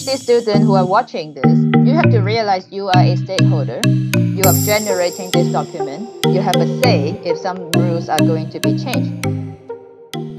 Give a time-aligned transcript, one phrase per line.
[0.00, 3.82] PhD students who are watching this, you have to realize you are a stakeholder.
[4.14, 6.08] You are generating this document.
[6.24, 9.39] You have a say if some rules are going to be changed.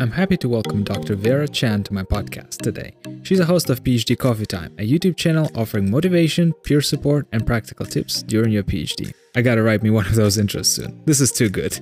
[0.02, 1.14] I'm happy to welcome Dr.
[1.16, 2.96] Vera Chan to my podcast today.
[3.22, 7.46] She's a host of PhD Coffee Time, a YouTube channel offering motivation, peer support, and
[7.46, 9.14] practical tips during your PhD.
[9.36, 11.00] I gotta write me one of those intros soon.
[11.06, 11.80] This is too good.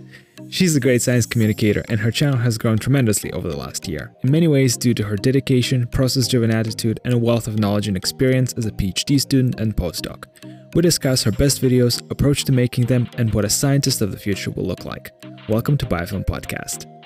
[0.50, 4.14] She's a great science communicator, and her channel has grown tremendously over the last year,
[4.22, 7.88] in many ways due to her dedication, process driven attitude, and a wealth of knowledge
[7.88, 10.26] and experience as a PhD student and postdoc.
[10.76, 14.20] We discuss her best videos, approach to making them, and what a scientist of the
[14.20, 15.10] future will look like.
[15.48, 16.99] Welcome to Biofilm Podcast.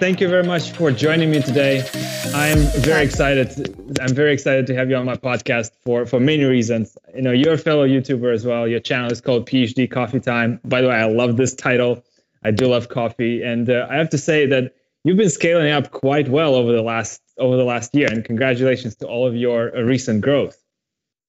[0.00, 1.86] Thank you very much for joining me today.
[2.34, 4.00] I'm very excited.
[4.00, 6.96] I'm very excited to have you on my podcast for for many reasons.
[7.14, 8.66] You know, you're a fellow YouTuber as well.
[8.66, 10.58] Your channel is called PhD Coffee Time.
[10.64, 12.02] By the way, I love this title.
[12.42, 14.72] I do love coffee, and uh, I have to say that
[15.04, 18.08] you've been scaling up quite well over the last over the last year.
[18.10, 20.56] And congratulations to all of your uh, recent growth.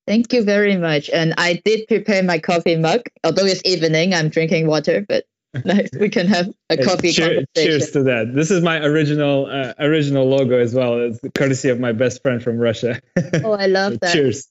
[0.07, 1.09] Thank you very much.
[1.09, 3.01] And I did prepare my coffee mug.
[3.25, 5.25] Although it's evening, I'm drinking water, but
[5.65, 5.89] nice.
[5.99, 8.33] we can have a coffee cheer, Cheers to that.
[8.33, 10.99] This is my original uh, original logo as well.
[10.99, 13.01] It's courtesy of my best friend from Russia.
[13.43, 14.13] oh, I love so that.
[14.13, 14.47] Cheers.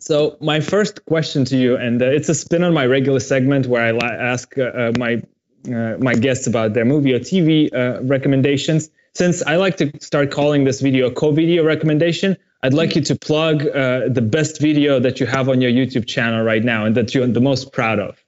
[0.00, 3.66] So my first question to you, and uh, it's a spin on my regular segment
[3.66, 5.22] where I ask uh, uh, my
[5.66, 8.90] uh, my guests about their movie or TV uh, recommendations.
[9.14, 13.16] Since I like to start calling this video a co-video recommendation, I'd like you to
[13.16, 16.94] plug uh, the best video that you have on your YouTube channel right now and
[16.96, 18.22] that you're the most proud of.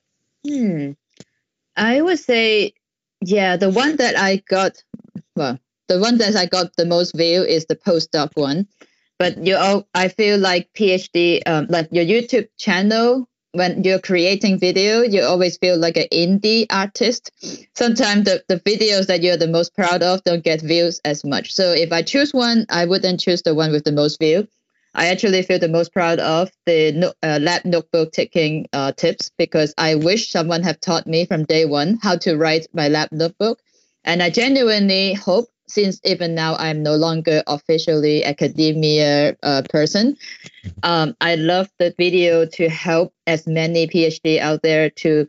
[0.46, 0.92] Hmm.
[1.76, 2.74] I would say,
[3.20, 4.82] yeah, the one that I got,
[5.36, 5.58] well,
[5.88, 8.66] the one that I got the most view is the postdoc one
[9.22, 14.58] but you all, I feel like PhD, um, like your YouTube channel, when you're creating
[14.58, 17.30] video, you always feel like an indie artist.
[17.74, 21.52] Sometimes the, the videos that you're the most proud of don't get views as much.
[21.52, 24.48] So if I choose one, I wouldn't choose the one with the most view.
[24.94, 29.72] I actually feel the most proud of the uh, lab notebook taking uh, tips because
[29.78, 33.60] I wish someone had taught me from day one how to write my lab notebook.
[34.04, 40.16] And I genuinely hope since even now I'm no longer officially academia uh, person,
[40.82, 45.28] um, I love the video to help as many PhD out there to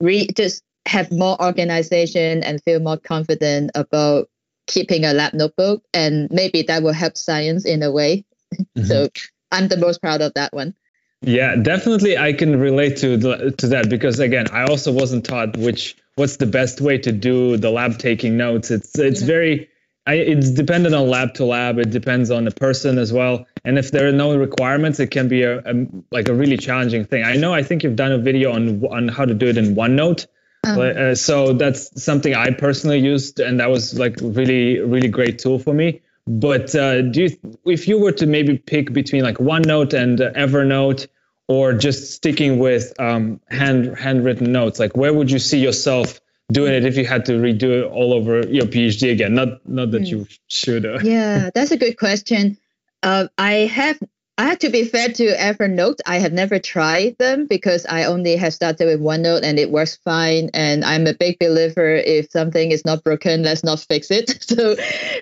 [0.00, 4.28] re- just have more organization and feel more confident about
[4.66, 8.24] keeping a lab notebook, and maybe that will help science in a way.
[8.76, 8.88] Mm-hmm.
[8.88, 9.08] so
[9.52, 10.74] I'm the most proud of that one.
[11.22, 15.56] Yeah, definitely, I can relate to the, to that because again, I also wasn't taught
[15.56, 18.72] which what's the best way to do the lab taking notes.
[18.72, 19.26] It's it's yeah.
[19.26, 19.69] very
[20.06, 21.78] I, it's dependent on lab to lab.
[21.78, 23.46] It depends on the person as well.
[23.64, 27.04] And if there are no requirements, it can be a, a like a really challenging
[27.04, 27.22] thing.
[27.22, 27.52] I know.
[27.52, 30.26] I think you've done a video on on how to do it in OneNote.
[30.64, 35.38] Um, uh, so that's something I personally used, and that was like really really great
[35.38, 36.00] tool for me.
[36.26, 40.32] But uh, do you, if you were to maybe pick between like OneNote and uh,
[40.32, 41.08] Evernote,
[41.48, 46.20] or just sticking with um, hand handwritten notes, like where would you see yourself?
[46.52, 49.34] Doing it if you had to redo it all over your PhD again?
[49.34, 50.08] Not not that mm.
[50.08, 50.84] you should.
[50.84, 50.98] Uh.
[51.02, 52.58] Yeah, that's a good question.
[53.02, 53.98] Uh, I have
[54.40, 55.98] I have to be fair to Evernote.
[56.06, 59.96] I have never tried them because I only have started with OneNote and it works
[60.02, 60.48] fine.
[60.54, 64.38] And I'm a big believer if something is not broken, let's not fix it.
[64.50, 64.74] So,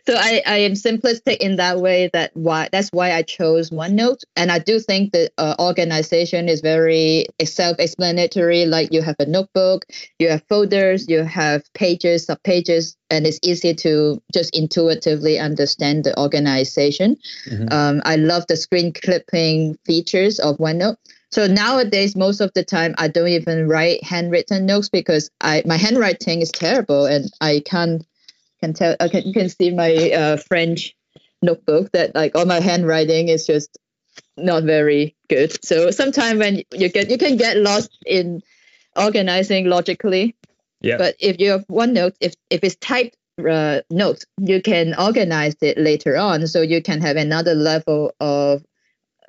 [0.07, 2.09] so I, I am simplistic in that way.
[2.13, 4.23] That why that's why I chose OneNote.
[4.37, 8.67] And I do think the uh, organization is very self-explanatory.
[8.67, 9.85] Like you have a notebook,
[10.19, 16.05] you have folders, you have pages, sub pages, and it's easy to just intuitively understand
[16.05, 17.17] the organization.
[17.49, 17.73] Mm-hmm.
[17.73, 20.97] Um, I love the screen clipping features of OneNote.
[21.31, 25.77] So nowadays, most of the time, I don't even write handwritten notes because I my
[25.77, 28.07] handwriting is terrible, and I can't
[28.61, 28.97] can tell.
[28.99, 30.95] I can, you can see my uh, French
[31.43, 33.79] notebook that like all my handwriting is just
[34.37, 35.63] not very good.
[35.65, 38.43] So sometimes when you get you can get lost in
[38.97, 40.35] organizing logically
[40.81, 40.97] yeah.
[40.97, 45.79] But if you have OneNote, if if it's typed uh, notes, you can organize it
[45.79, 48.65] later on, so you can have another level of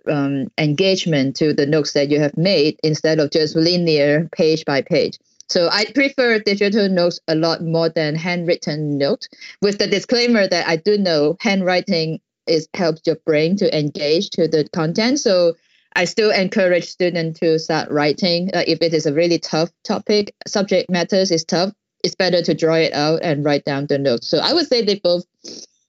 [0.08, 4.82] um, engagement to the notes that you have made instead of just linear page by
[4.82, 5.18] page.
[5.48, 9.28] So I prefer digital notes a lot more than handwritten notes,
[9.62, 14.48] with the disclaimer that I do know handwriting is helps your brain to engage to
[14.48, 15.20] the content.
[15.20, 15.56] So
[15.96, 18.52] I still encourage students to start writing.
[18.54, 22.54] Uh, if it is a really tough topic, subject matters is tough, it's better to
[22.54, 24.30] draw it out and write down the notes.
[24.30, 25.26] So I would say they both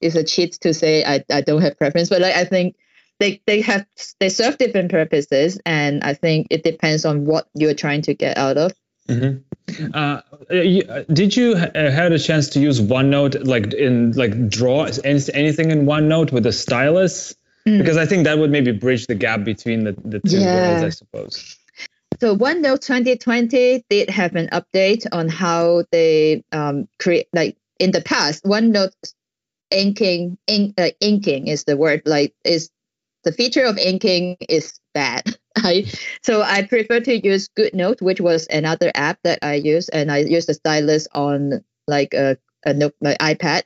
[0.01, 2.77] is a cheat to say I, I don't have preference, but like, I think
[3.19, 3.87] they, they have
[4.19, 8.39] they serve different purposes and I think it depends on what you're trying to get
[8.39, 8.73] out of.
[9.09, 9.91] Mm-hmm.
[9.93, 10.21] Uh,
[10.51, 10.83] you,
[11.13, 15.87] did you uh, had a chance to use OneNote, like in like draw anything in
[15.87, 17.35] OneNote with a stylus?
[17.71, 17.79] Mm.
[17.79, 20.55] Because I think that would maybe bridge the gap between the, the two yeah.
[20.55, 21.57] worlds, I suppose.
[22.21, 28.03] So OneNote 2020 did have an update on how they um, create, like in the
[28.03, 28.93] past, OneNote
[29.71, 32.71] inking, ink, uh, inking is the word, like is
[33.23, 35.25] the feature of inking is bad.
[35.57, 35.87] I
[36.23, 40.19] so I prefer to use GoodNote, which was another app that I use, and I
[40.19, 43.63] use the stylus on like a, a note, my iPad.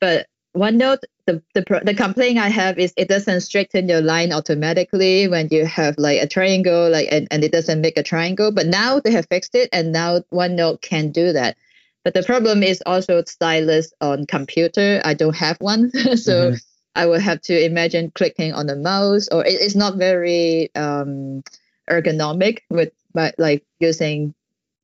[0.00, 0.26] But
[0.56, 5.48] OneNote, the the the complaint I have is it doesn't straighten your line automatically when
[5.50, 8.50] you have like a triangle, like and, and it doesn't make a triangle.
[8.50, 11.56] But now they have fixed it, and now OneNote can do that.
[12.04, 15.00] But the problem is also stylus on computer.
[15.04, 16.50] I don't have one, so.
[16.50, 16.54] Mm-hmm
[16.94, 21.42] I will have to imagine clicking on the mouse, or it, it's not very um,
[21.88, 24.34] ergonomic with my, like using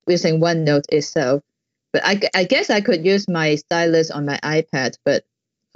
[0.07, 1.43] using OneNote itself.
[1.91, 5.25] But I, I guess I could use my stylus on my iPad, but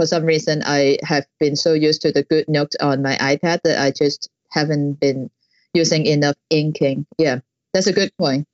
[0.02, 3.62] for some reason I have been so used to the good notes on my iPad
[3.66, 5.30] that I just haven't been
[5.76, 7.06] using enough inking.
[7.20, 8.48] Yeah, that's a good point.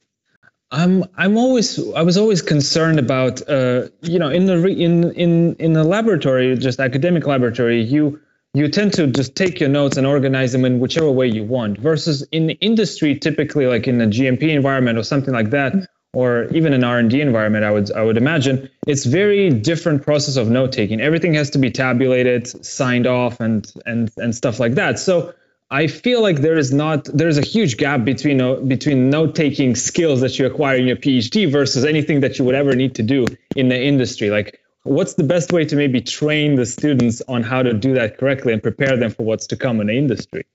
[0.71, 5.13] I'm I'm always I was always concerned about uh, you know in the re, in
[5.13, 8.19] in in the laboratory just academic laboratory you
[8.53, 11.77] you tend to just take your notes and organize them in whichever way you want
[11.77, 16.73] versus in industry typically like in a GMP environment or something like that or even
[16.73, 20.99] an R&D environment I would I would imagine it's very different process of note taking
[20.99, 25.33] everything has to be tabulated signed off and and and stuff like that so
[25.69, 29.35] I feel like there is not there is a huge gap between uh, between note
[29.35, 32.95] taking skills that you acquire in your PhD versus anything that you would ever need
[32.95, 33.25] to do
[33.55, 34.29] in the industry.
[34.29, 38.17] Like, what's the best way to maybe train the students on how to do that
[38.17, 40.45] correctly and prepare them for what's to come in the industry?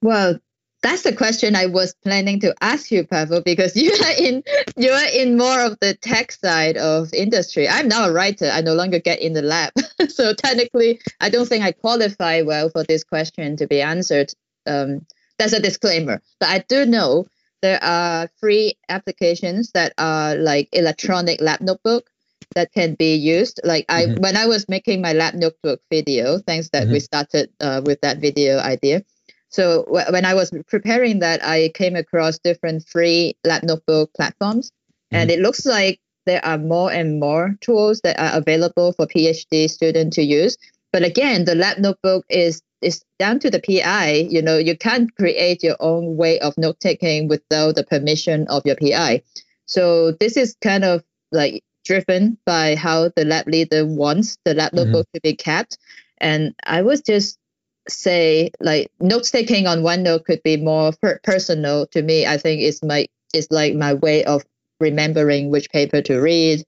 [0.00, 0.40] Well,
[0.82, 4.42] that's the question I was planning to ask you, Pavel, because you are in
[4.76, 7.68] you are in more of the tech side of industry.
[7.68, 8.50] I'm now a writer.
[8.52, 9.72] I no longer get in the lab,
[10.08, 14.32] so technically, I don't think I qualify well for this question to be answered.
[14.66, 15.06] Um,
[15.38, 17.26] that's a disclaimer, but I do know
[17.62, 22.10] there are free applications that are like electronic lab notebook
[22.54, 23.60] that can be used.
[23.64, 24.20] Like I, mm-hmm.
[24.20, 26.92] when I was making my lab notebook video, thanks that mm-hmm.
[26.92, 29.04] we started uh, with that video idea
[29.52, 34.70] so w- when I was preparing that, I came across different free lab notebook platforms,
[34.70, 35.16] mm-hmm.
[35.16, 39.68] and it looks like there are more and more tools that are available for PhD
[39.68, 40.56] students to use.
[40.92, 44.26] But again, the lab notebook is is down to the PI.
[44.30, 48.62] You know, you can't create your own way of note taking without the permission of
[48.64, 49.22] your PI.
[49.66, 54.72] So this is kind of like driven by how the lab leader wants the lab
[54.72, 54.84] mm-hmm.
[54.84, 55.78] notebook to be kept.
[56.18, 57.38] And I was just
[57.88, 62.26] say like note taking on OneNote could be more per- personal to me.
[62.26, 64.44] I think it's my it's like my way of
[64.80, 66.64] remembering which paper to read,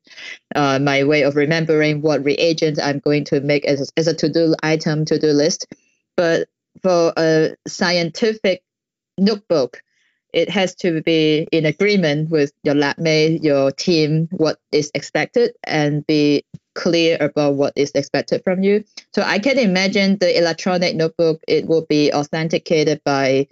[0.55, 4.55] uh, my way of remembering what reagents I'm going to make as, as a to-do
[4.63, 5.67] item, to-do list.
[6.17, 6.49] But
[6.83, 8.63] for a scientific
[9.19, 9.83] notebook,
[10.33, 15.55] it has to be in agreement with your lab mate, your team, what is expected,
[15.65, 16.45] and be
[16.75, 18.85] clear about what is expected from you.
[19.15, 23.47] So I can imagine the electronic notebook, it will be authenticated by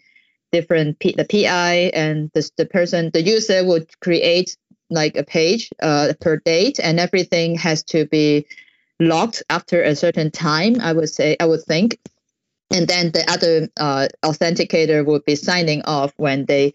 [0.51, 4.57] different P- the PI and the, the person, the user would create
[4.91, 8.47] like a page uh, per date and everything has to be
[9.01, 11.99] locked after a certain time, I would say, I would think.
[12.71, 16.73] And then the other uh, authenticator would be signing off when they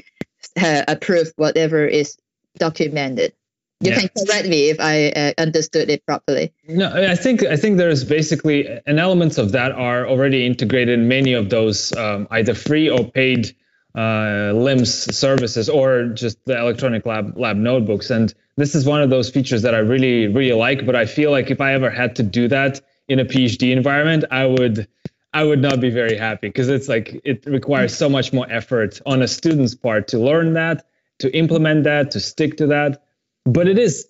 [0.62, 2.18] uh, approve whatever is
[2.58, 3.34] documented
[3.80, 4.00] you yeah.
[4.00, 6.52] can correct me if I uh, understood it properly.
[6.68, 11.08] No, I think I think there's basically an elements of that are already integrated in
[11.08, 13.56] many of those um, either free or paid
[13.96, 18.10] uh, LIMS services or just the electronic lab lab notebooks.
[18.10, 20.86] And this is one of those features that I really really like.
[20.86, 24.26] But I feel like if I ever had to do that in a PhD environment,
[24.32, 24.88] I would
[25.36, 29.00] I would not be very happy because it's like it requires so much more effort
[29.06, 30.88] on a student's part to learn that,
[31.20, 33.04] to implement that, to stick to that
[33.48, 34.06] but it is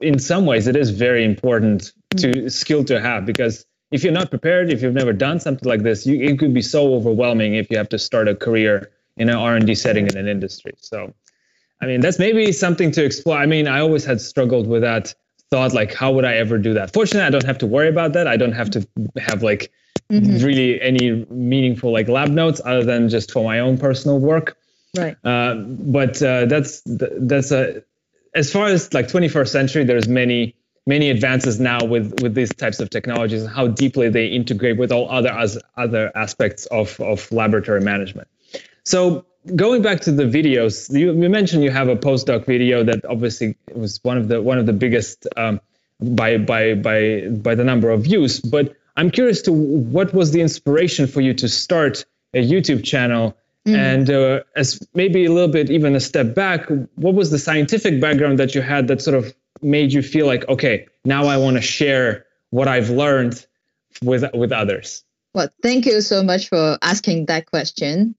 [0.00, 2.52] in some ways it is very important to mm.
[2.52, 6.06] skill to have because if you're not prepared if you've never done something like this
[6.06, 9.36] you, it could be so overwhelming if you have to start a career in an
[9.36, 10.72] r&d setting in an industry.
[10.76, 11.14] So
[11.80, 13.38] i mean that's maybe something to explore.
[13.38, 15.14] I mean i always had struggled with that
[15.50, 16.92] thought like how would i ever do that?
[16.92, 18.26] Fortunately i don't have to worry about that.
[18.26, 19.72] I don't have to have like
[20.10, 20.44] mm-hmm.
[20.44, 24.58] really any meaningful like lab notes other than just for my own personal work.
[24.94, 25.16] Right.
[25.24, 27.82] Uh, but uh, that's that's a
[28.34, 30.54] as far as like 21st century, there's many
[30.86, 34.90] many advances now with with these types of technologies and how deeply they integrate with
[34.90, 38.28] all other as other aspects of of laboratory management.
[38.84, 39.24] So
[39.54, 43.56] going back to the videos, you, you, mentioned you have a postdoc video that obviously
[43.74, 45.60] was one of the one of the biggest um,
[46.00, 48.40] by by by by the number of views.
[48.40, 53.36] But I'm curious to what was the inspiration for you to start a YouTube channel,
[53.66, 53.76] mm.
[53.76, 58.00] and uh, as maybe a little bit even a step back, what was the scientific
[58.00, 61.56] background that you had that sort of made you feel like, okay, now I want
[61.56, 63.44] to share what I've learned
[64.02, 65.04] with with others?
[65.34, 68.14] Well, thank you so much for asking that question.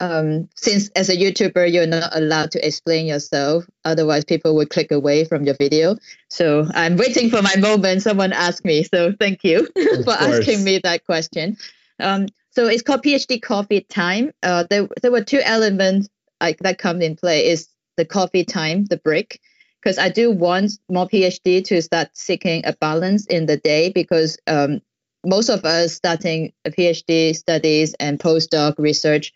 [0.00, 4.92] Um, since as a YouTuber, you're not allowed to explain yourself, otherwise people would click
[4.92, 5.96] away from your video.
[6.28, 8.02] So I'm waiting for my moment.
[8.02, 9.66] Someone asked me, so thank you
[10.04, 11.56] for asking me that question.
[11.98, 14.32] Um, so it's called PhD Coffee Time.
[14.42, 16.08] Uh, there, there were two elements
[16.40, 17.46] like that come in play.
[17.46, 19.40] Is the coffee time, the break,
[19.80, 24.38] because I do want more PhD to start seeking a balance in the day because
[24.48, 24.80] um,
[25.24, 29.32] most of us starting a PhD studies and postdoc research,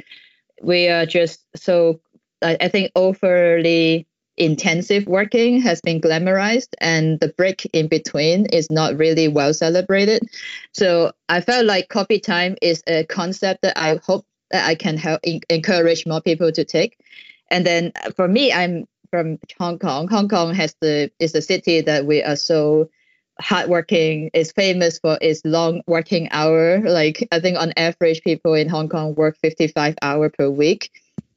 [0.61, 2.01] we are just so
[2.43, 8.71] I, I think overly intensive working has been glamorized and the break in between is
[8.71, 10.23] not really well celebrated.
[10.73, 14.97] So I felt like coffee time is a concept that I hope that I can
[14.97, 16.99] help encourage more people to take.
[17.51, 20.09] And then for me, I'm from Hong Kong.
[20.09, 22.89] Hong Kong has the is a city that we are so
[23.41, 24.31] hardworking.
[24.33, 26.81] is famous for its long working hour.
[26.81, 30.91] Like I think on average, people in Hong Kong work 55 hour per week,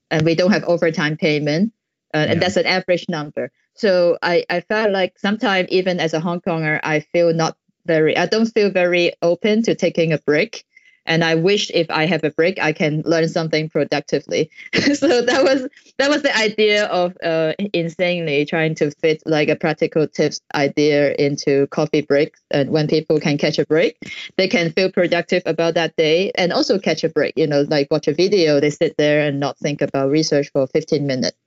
[0.09, 1.73] and we don't have overtime payment,
[2.15, 2.31] uh, yeah.
[2.31, 3.51] and that's an average number.
[3.75, 8.17] So I I felt like sometimes even as a Hong Konger, I feel not very.
[8.17, 10.65] I don't feel very open to taking a break
[11.05, 14.49] and I wish if I have a break, I can learn something productively.
[14.73, 15.67] so that was
[15.97, 21.13] that was the idea of uh, insanely trying to fit like a practical tips idea
[21.13, 22.41] into coffee breaks.
[22.51, 23.97] And when people can catch a break,
[24.37, 27.33] they can feel productive about that day and also catch a break.
[27.35, 30.67] You know, like watch a video, they sit there and not think about research for
[30.67, 31.37] 15 minutes.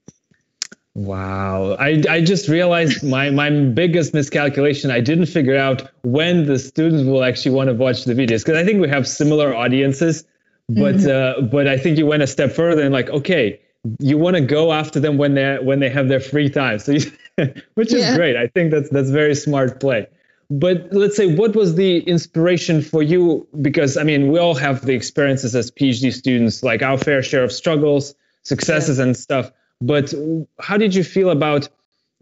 [0.98, 1.76] Wow.
[1.78, 4.90] I, I just realized my, my biggest miscalculation.
[4.90, 8.56] I didn't figure out when the students will actually want to watch the videos because
[8.56, 10.24] I think we have similar audiences,
[10.68, 11.44] but mm-hmm.
[11.44, 13.60] uh, but I think you went a step further and like, okay,
[14.00, 16.80] you want to go after them when they when they have their free time.
[16.80, 17.12] So you,
[17.74, 18.16] which is yeah.
[18.16, 18.34] great.
[18.34, 20.08] I think that's that's very smart play.
[20.50, 23.46] But let's say what was the inspiration for you?
[23.62, 27.44] Because I mean, we all have the experiences as PhD students, like our fair share
[27.44, 29.04] of struggles, successes, yeah.
[29.04, 30.12] and stuff but
[30.60, 31.68] how did you feel about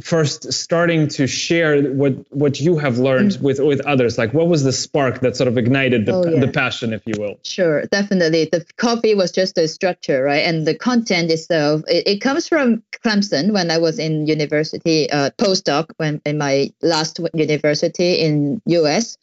[0.02, 3.40] first starting to share what what you have learned mm.
[3.40, 4.18] with with others?
[4.18, 6.40] Like what was the spark that sort of ignited the, oh, yeah.
[6.40, 7.38] the passion if you will?
[7.44, 8.48] Sure definitely.
[8.52, 10.44] The coffee was just a structure right?
[10.44, 15.30] And the content itself it, it comes from clemson when i was in university uh,
[15.38, 19.16] postdoc when in my last university in us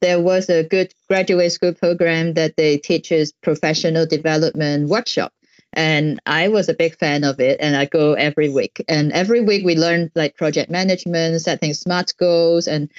[0.00, 5.32] there was a good graduate school program that they teaches professional development workshop
[5.72, 8.84] and I was a big fan of it, and I go every week.
[8.88, 12.90] And every week we learn like project management, setting smart goals, and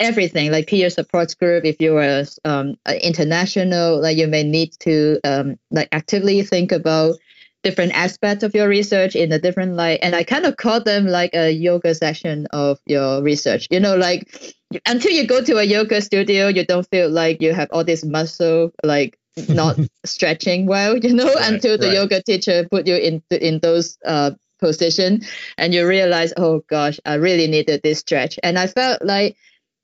[0.00, 1.64] everything like peer support group.
[1.64, 7.16] If you're um, international, like you may need to um, like actively think about
[7.64, 9.98] different aspects of your research in a different light.
[10.02, 13.66] And I kind of call them like a yoga session of your research.
[13.70, 14.54] You know, like
[14.86, 18.04] until you go to a yoga studio, you don't feel like you have all this
[18.04, 19.18] muscle like
[19.48, 21.94] not stretching well, you know, right, until the right.
[21.94, 25.22] yoga teacher put you in in those uh, position,
[25.56, 28.38] and you realize, oh gosh, I really needed this stretch.
[28.42, 29.36] And I felt like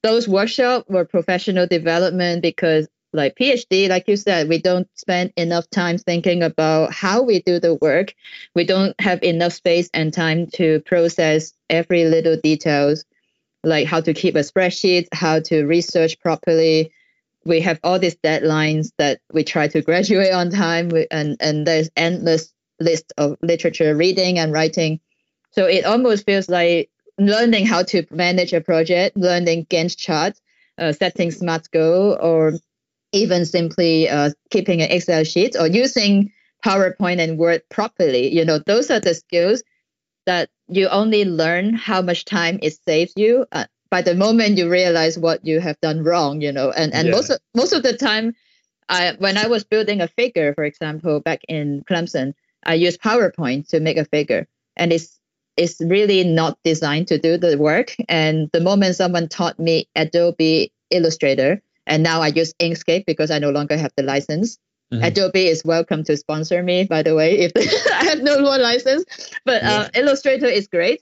[0.02, 5.70] those workshops were professional development because like PhD, like you said, we don't spend enough
[5.70, 8.12] time thinking about how we do the work.
[8.54, 13.04] We don't have enough space and time to process every little details,
[13.62, 16.92] like how to keep a spreadsheet, how to research properly,
[17.44, 21.90] we have all these deadlines that we try to graduate on time and and there's
[21.96, 25.00] endless list of literature reading and writing.
[25.52, 30.38] So it almost feels like learning how to manage a project learning gantt chart
[30.78, 32.54] uh, setting smart goal or
[33.12, 36.32] even simply uh, keeping an excel sheet or using
[36.64, 38.34] powerpoint and word properly.
[38.34, 39.62] You know those are the skills
[40.26, 44.68] that you only learn how much time it saves you uh, by the moment you
[44.68, 47.14] realize what you have done wrong, you know, and and yeah.
[47.14, 48.34] most of, most of the time,
[48.88, 52.34] I when I was building a figure, for example, back in Clemson,
[52.66, 55.20] I used PowerPoint to make a figure, and it's
[55.56, 57.94] it's really not designed to do the work.
[58.08, 63.38] And the moment someone taught me Adobe Illustrator, and now I use Inkscape because I
[63.38, 64.58] no longer have the license.
[64.92, 65.04] Mm-hmm.
[65.04, 67.52] Adobe is welcome to sponsor me, by the way, if
[68.00, 69.04] I have no more license.
[69.44, 71.00] But uh, Illustrator is great.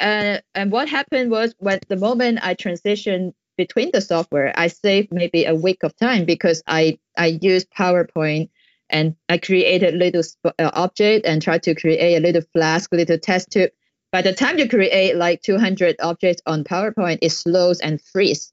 [0.00, 5.08] Uh, and what happened was when the moment I transitioned between the software, I saved
[5.12, 8.50] maybe a week of time because I I used PowerPoint
[8.90, 13.18] and I created little sp- uh, object and tried to create a little flask, little
[13.18, 13.70] test tube.
[14.12, 18.52] By the time you create like 200 objects on PowerPoint, it slows and freeze.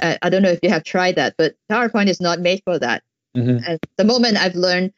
[0.00, 2.78] Uh, I don't know if you have tried that, but PowerPoint is not made for
[2.78, 3.02] that.
[3.36, 3.64] Mm-hmm.
[3.66, 4.92] And the moment I've learned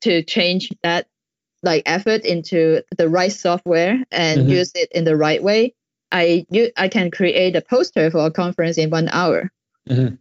[0.00, 1.06] to change that
[1.64, 4.50] like effort into the right software and mm-hmm.
[4.50, 5.74] use it in the right way,
[6.12, 9.50] I I can create a poster for a conference in one hour.
[9.88, 10.14] Mm-hmm.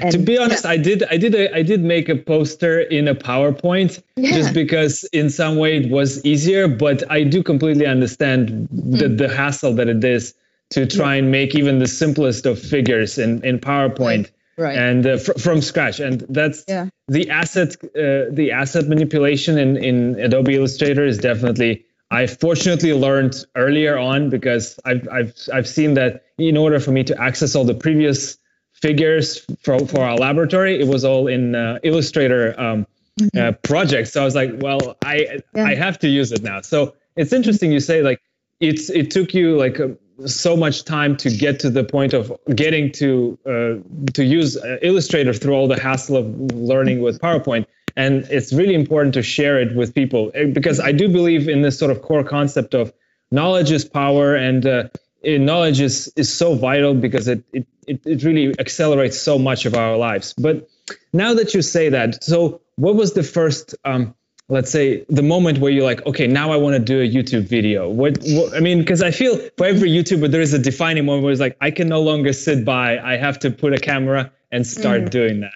[0.00, 0.70] And, to be honest, yeah.
[0.70, 4.32] I did I did a, I did make a poster in a PowerPoint yeah.
[4.32, 8.98] just because in some way it was easier, but I do completely understand mm.
[8.98, 10.34] the, the hassle that it is
[10.70, 11.20] to try yeah.
[11.20, 14.30] and make even the simplest of figures in in PowerPoint.
[14.60, 14.76] Right.
[14.76, 16.88] And uh, fr- from scratch and that's yeah.
[17.08, 23.34] the asset uh, the asset manipulation in in adobe illustrator is definitely i fortunately learned
[23.56, 27.64] earlier on because i've i've i've seen that in order for me to access all
[27.64, 28.36] the previous
[28.80, 30.80] figures for, for our laboratory.
[30.80, 32.86] It was all in uh, Illustrator um,
[33.20, 33.38] mm-hmm.
[33.38, 34.12] uh, projects.
[34.12, 35.64] So I was like, well, I yeah.
[35.64, 36.62] I have to use it now.
[36.62, 38.20] So it's interesting you say like
[38.60, 39.88] it's it took you like uh,
[40.26, 44.76] so much time to get to the point of getting to uh, to use uh,
[44.82, 47.66] Illustrator through all the hassle of learning with PowerPoint.
[47.96, 51.62] And it's really important to share it with people eh, because I do believe in
[51.62, 52.92] this sort of core concept of
[53.30, 54.84] knowledge is power and uh,
[55.24, 59.74] knowledge is is so vital because it, it it it really accelerates so much of
[59.74, 60.34] our lives.
[60.34, 60.68] But
[61.12, 64.14] now that you say that, so what was the first um,
[64.50, 67.44] let's say the moment where you're like okay now i want to do a youtube
[67.44, 71.06] video what, what i mean because i feel for every youtuber there is a defining
[71.06, 73.78] moment where it's like i can no longer sit by i have to put a
[73.78, 75.10] camera and start mm.
[75.10, 75.52] doing that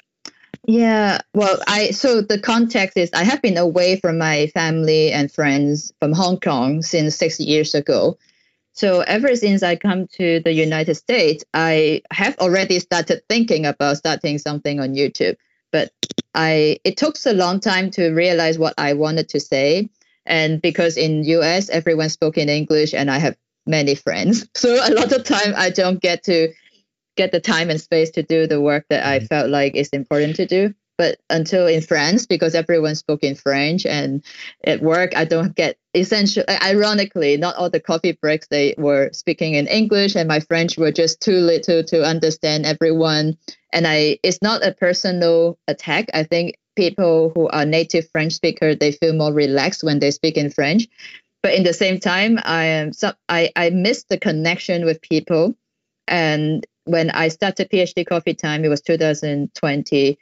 [0.67, 5.31] yeah well i so the context is i have been away from my family and
[5.31, 8.17] friends from hong kong since six years ago
[8.75, 13.99] so ever since I come to the United States, I have already started thinking about
[13.99, 15.37] starting something on YouTube.
[15.75, 15.91] But
[16.35, 19.91] I it took a long time to realize what I wanted to say.
[20.25, 24.47] And because in US everyone spoke in English and I have many friends.
[24.55, 26.55] So a lot of time I don't get to
[27.17, 29.27] get the time and space to do the work that I mm-hmm.
[29.27, 33.85] felt like is important to do but until in France, because everyone spoke in French,
[33.87, 34.25] and
[34.65, 36.45] at work, I don't get essentially.
[36.49, 40.93] Ironically, not all the coffee breaks they were speaking in English, and my French were
[40.93, 43.37] just too little to understand everyone.
[43.73, 46.07] And I, it's not a personal attack.
[46.15, 50.37] I think people who are native French speaker they feel more relaxed when they speak
[50.37, 50.89] in French.
[51.43, 55.55] But in the same time, I am so I I miss the connection with people,
[56.09, 60.19] and when I started PhD Coffee Time, it was 2020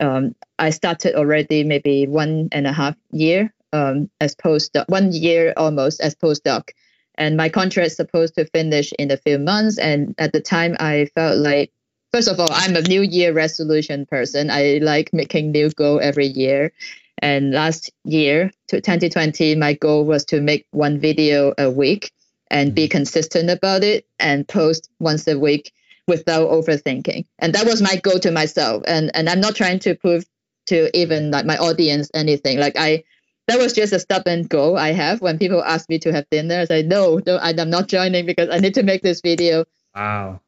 [0.00, 5.52] um, I started already maybe one and a half year um, as postdoc, one year
[5.56, 6.70] almost as postdoc.
[7.16, 9.78] And my contract is supposed to finish in a few months.
[9.78, 11.72] And at the time, I felt like,
[12.12, 14.50] first of all, I'm a New Year resolution person.
[14.50, 16.72] I like making new goal every year.
[17.18, 22.12] And last year, to 2020, my goal was to make one video a week
[22.50, 22.98] and be mm-hmm.
[22.98, 25.72] consistent about it and post once a week
[26.06, 27.24] without overthinking.
[27.38, 28.82] And that was my goal to myself.
[28.86, 30.24] And and I'm not trying to prove
[30.66, 32.58] to even like my audience anything.
[32.58, 33.04] Like I
[33.46, 36.60] that was just a stubborn goal I have when people ask me to have dinner.
[36.60, 39.64] I say no, no, I'm not joining because I need to make this video.
[39.94, 40.40] Wow.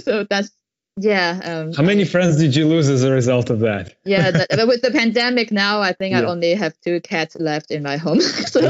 [0.00, 0.50] so that's
[0.96, 1.40] yeah.
[1.42, 3.94] Um, How many friends did you lose as a result of that?
[4.04, 6.20] yeah, but with the pandemic now, I think yeah.
[6.20, 8.20] I only have two cats left in my home.
[8.20, 8.60] so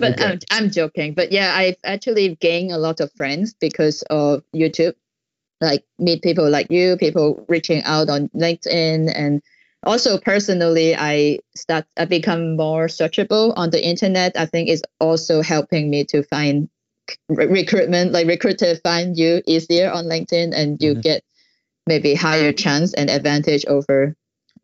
[0.00, 0.24] but okay.
[0.24, 1.14] I'm, I'm joking.
[1.14, 4.94] But yeah, I've actually gained a lot of friends because of YouTube.
[5.60, 9.42] Like meet people like you, people reaching out on LinkedIn, and
[9.84, 14.32] also personally, I start I become more searchable on the internet.
[14.36, 16.70] I think is also helping me to find
[17.28, 21.00] re- recruitment, like recruiter find you easier on LinkedIn, and you mm-hmm.
[21.00, 21.24] get
[21.86, 24.16] maybe higher chance and advantage over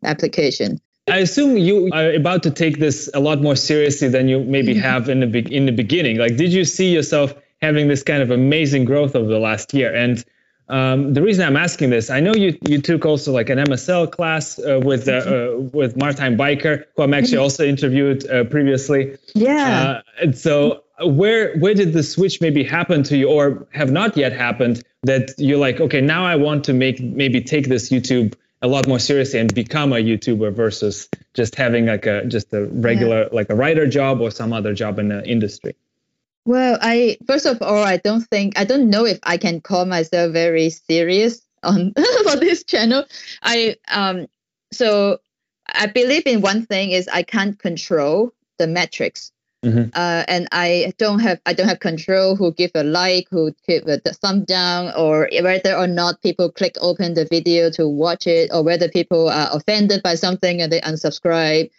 [0.03, 0.81] application.
[1.07, 4.73] I assume you are about to take this a lot more seriously than you maybe
[4.73, 4.81] mm-hmm.
[4.81, 6.17] have in the be- in the beginning.
[6.17, 9.93] Like, did you see yourself having this kind of amazing growth over the last year?
[9.93, 10.23] And
[10.69, 14.11] um, the reason I'm asking this, I know you you took also like an MSL
[14.11, 17.43] class uh, with uh, uh, with Martijn Bijker, who I'm actually mm-hmm.
[17.43, 19.17] also interviewed uh, previously.
[19.33, 20.01] Yeah.
[20.01, 24.17] Uh, and so, where where did the switch maybe happen to you, or have not
[24.17, 24.83] yet happened?
[25.03, 28.87] That you're like, okay, now I want to make maybe take this YouTube a lot
[28.87, 33.29] more seriously and become a YouTuber versus just having like a just a regular yeah.
[33.31, 35.75] like a writer job or some other job in the industry?
[36.45, 39.85] Well, I first of all, I don't think I don't know if I can call
[39.85, 41.93] myself very serious on
[42.23, 43.03] for this channel.
[43.43, 44.27] I um
[44.71, 45.19] so
[45.67, 49.31] I believe in one thing is I can't control the metrics.
[49.67, 49.89] Mm-hmm.
[49.93, 53.87] Uh, and I don't have I don't have control who give a like, who give
[53.87, 58.49] a thumb down, or whether or not people click open the video to watch it,
[58.53, 61.69] or whether people are offended by something and they unsubscribe,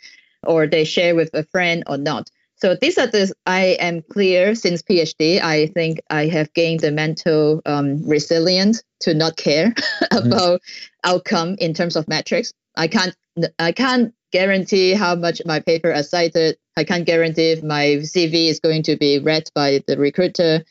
[0.46, 2.30] or they share with a friend or not.
[2.56, 5.40] So these are the I am clear since PhD.
[5.40, 10.26] I think I have gained the mental um, resilience to not care mm-hmm.
[10.26, 10.60] about
[11.04, 12.52] outcome in terms of metrics.
[12.76, 13.14] I can't
[13.58, 16.56] I can't guarantee how much my paper is cited.
[16.76, 20.64] I can't guarantee if my CV is going to be read by the recruiter.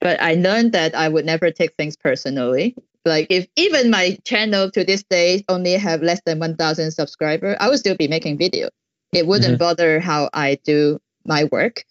[0.00, 2.74] But I learned that I would never take things personally.
[3.04, 7.68] Like if even my channel to this day only have less than 1,000 subscribers, I
[7.68, 8.68] would still be making video.
[9.12, 9.58] It wouldn't mm-hmm.
[9.58, 11.84] bother how I do my work.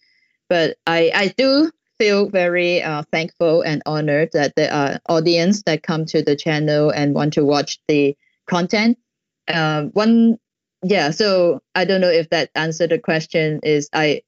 [0.48, 5.82] But I, I do feel very uh, thankful and honored that there are audience that
[5.82, 8.98] come to the channel and want to watch the content.
[9.46, 10.38] Uh, one,
[10.82, 11.10] yeah.
[11.10, 13.60] So I don't know if that answered the question.
[13.62, 14.22] Is I,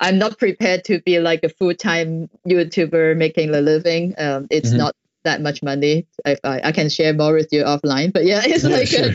[0.00, 4.14] I'm not prepared to be like a full time YouTuber making a living.
[4.18, 4.78] Um, it's mm-hmm.
[4.78, 6.06] not that much money.
[6.24, 9.10] If I, I can share more with you offline, but yeah, it's yeah, like sure.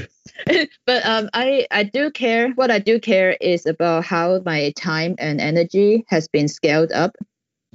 [0.47, 2.49] a, but um, I I do care.
[2.51, 7.15] What I do care is about how my time and energy has been scaled up.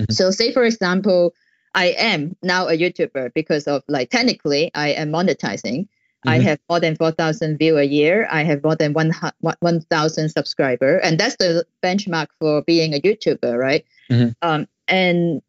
[0.00, 0.12] Mm-hmm.
[0.12, 1.32] So, say for example,
[1.74, 5.88] I am now a YouTuber because of like technically I am monetizing.
[6.24, 6.28] Mm-hmm.
[6.30, 8.26] I have more than 4,000 view a year.
[8.30, 10.98] I have more than 1,000 1, subscriber.
[10.98, 13.84] And that's the benchmark for being a YouTuber, right?
[14.10, 14.30] Mm-hmm.
[14.40, 15.42] Um, and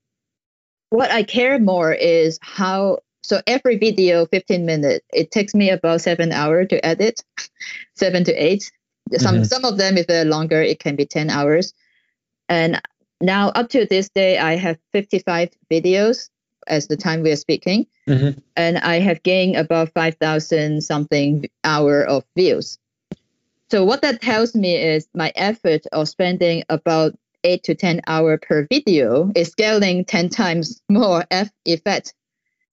[0.90, 6.02] what I care more is how so every video, 15 minutes, it takes me about
[6.02, 7.24] seven hours to edit,
[7.96, 8.72] seven to eight.
[9.18, 9.44] Some mm-hmm.
[9.44, 11.74] some of them, if they're longer, it can be 10 hours.
[12.50, 12.82] And
[13.22, 16.30] now up to this day, I have 55 videos
[16.68, 17.88] as the time we are speaking.
[18.08, 18.40] Mm-hmm.
[18.56, 22.78] And I have gained about 5,000 something hour of views.
[23.70, 28.38] So what that tells me is my effort of spending about eight to 10 hour
[28.38, 32.14] per video is scaling 10 times more F effect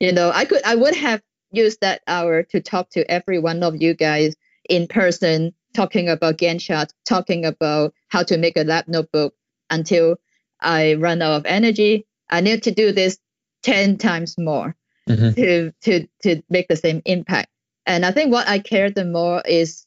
[0.03, 3.63] you know i could i would have used that hour to talk to every one
[3.63, 4.35] of you guys
[4.69, 9.35] in person talking about gantt chart talking about how to make a lab notebook
[9.71, 10.17] until
[10.61, 13.19] i run out of energy i need to do this
[13.63, 14.75] 10 times more
[15.09, 15.33] mm-hmm.
[15.35, 17.49] to to to make the same impact
[17.87, 19.87] and i think what i care the more is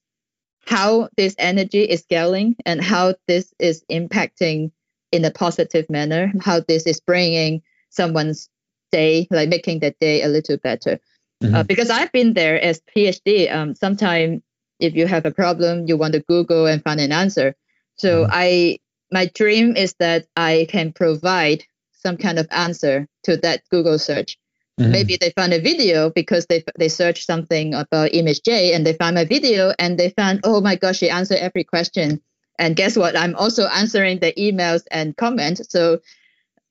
[0.66, 4.72] how this energy is scaling and how this is impacting
[5.12, 8.50] in a positive manner how this is bringing someone's
[8.96, 10.94] day, like making the day a little better.
[10.94, 11.56] Uh, mm-hmm.
[11.56, 13.54] Uh, because I've been there as PhD.
[13.54, 14.42] Um, sometimes
[14.80, 17.56] if you have a problem, you want to Google and find an answer.
[17.96, 18.32] So mm-hmm.
[18.34, 18.80] I,
[19.12, 21.64] my dream is that I can provide
[22.06, 24.38] some kind of answer to that Google search.
[24.80, 24.92] Mm-hmm.
[24.92, 28.94] Maybe they found a video because they they searched something about Image J and they
[28.94, 32.22] found my video and they found oh my gosh she answered every question
[32.60, 36.00] and guess what I'm also answering the emails and comments so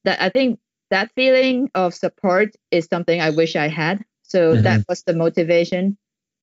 [0.05, 4.05] that I think that feeling of support is something I wish I had.
[4.23, 4.63] So mm-hmm.
[4.63, 5.97] that was the motivation.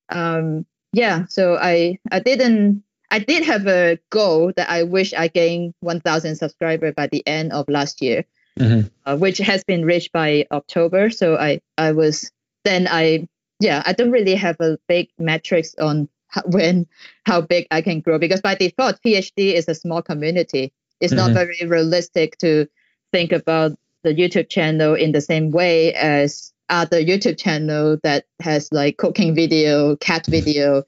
[0.10, 5.28] Um, yeah, so I I didn't I did have a goal that I wish I
[5.28, 8.24] gained 1,000 subscribers by the end of last year,
[8.60, 8.88] mm-hmm.
[9.06, 11.10] uh, which has been reached by October.
[11.10, 12.32] So I I was
[12.64, 13.28] then I
[13.60, 16.88] yeah I don't really have a big metrics on how, when
[17.26, 20.74] how big I can grow because by default PhD is a small community.
[21.00, 21.34] It's mm-hmm.
[21.34, 22.68] not very realistic to
[23.12, 23.72] think about
[24.04, 29.36] the YouTube channel in the same way as other YouTube channel that has like cooking
[29.36, 30.84] video, cat video.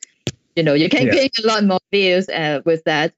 [0.56, 1.14] You know, you can yeah.
[1.14, 3.14] get a lot more views uh, with that.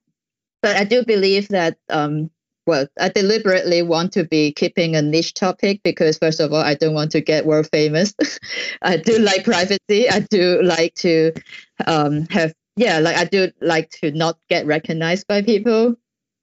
[0.61, 2.31] But I do believe that um,
[2.65, 6.73] well, I deliberately want to be keeping a niche topic because first of all, I
[6.73, 8.13] don't want to get world famous.
[8.81, 10.09] I do like privacy.
[10.09, 11.33] I do like to
[11.85, 15.95] um, have yeah, like I do like to not get recognized by people.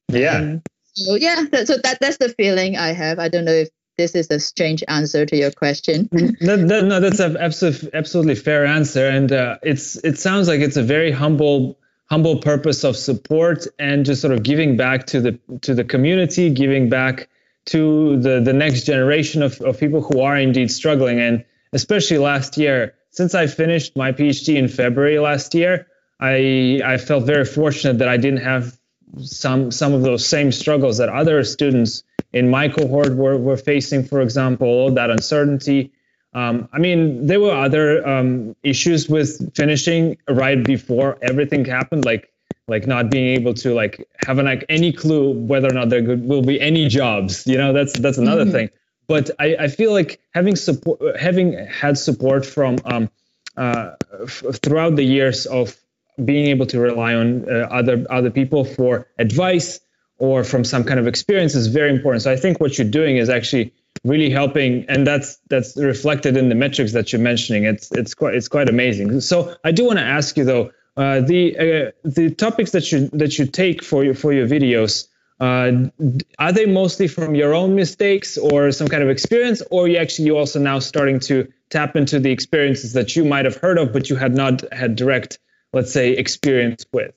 [0.09, 0.37] Yeah.
[0.37, 0.63] Um,
[0.95, 3.19] so yeah, that, so that that's the feeling I have.
[3.19, 6.09] I don't know if this is a strange answer to your question.
[6.13, 10.61] no, no, no that's an absolutely absolutely fair answer, and uh, it's it sounds like
[10.61, 11.79] it's a very humble
[12.13, 16.51] humble purpose of support and just sort of giving back to the to the community,
[16.51, 17.31] giving back
[17.65, 22.59] to the the next generation of, of people who are indeed struggling, and especially last
[22.59, 25.87] year, since I finished my PhD in February last year,
[26.21, 28.79] I I felt very fortunate that I didn't have
[29.23, 34.05] some some of those same struggles that other students in my cohort were, were facing,
[34.05, 35.93] for example, that uncertainty.
[36.35, 42.31] Um, I mean, there were other um, issues with finishing right before everything happened, like
[42.69, 46.03] like not being able to like have an, like any clue whether or not there
[46.03, 47.47] will be any jobs.
[47.47, 48.53] You know, that's that's another mm-hmm.
[48.53, 48.71] thing.
[49.09, 53.11] But I, I feel like having support, having had support from um,
[53.57, 53.93] uh,
[54.23, 55.77] f- throughout the years of
[56.25, 59.81] being able to rely on uh, other other people for advice
[60.19, 62.23] or from some kind of experience is very important.
[62.23, 66.49] So I think what you're doing is actually really helping, and that's that's reflected in
[66.49, 67.65] the metrics that you're mentioning.
[67.65, 69.21] It's it's quite it's quite amazing.
[69.21, 73.09] So I do want to ask you though, uh, the uh, the topics that you
[73.09, 75.09] that you take for your for your videos.
[75.41, 75.91] Uh,
[76.39, 80.27] are they mostly from your own mistakes or some kind of experience, or you actually
[80.27, 83.93] you also now starting to tap into the experiences that you might have heard of,
[83.93, 85.41] but you had not had direct,
[85.73, 87.13] let's say, experience with?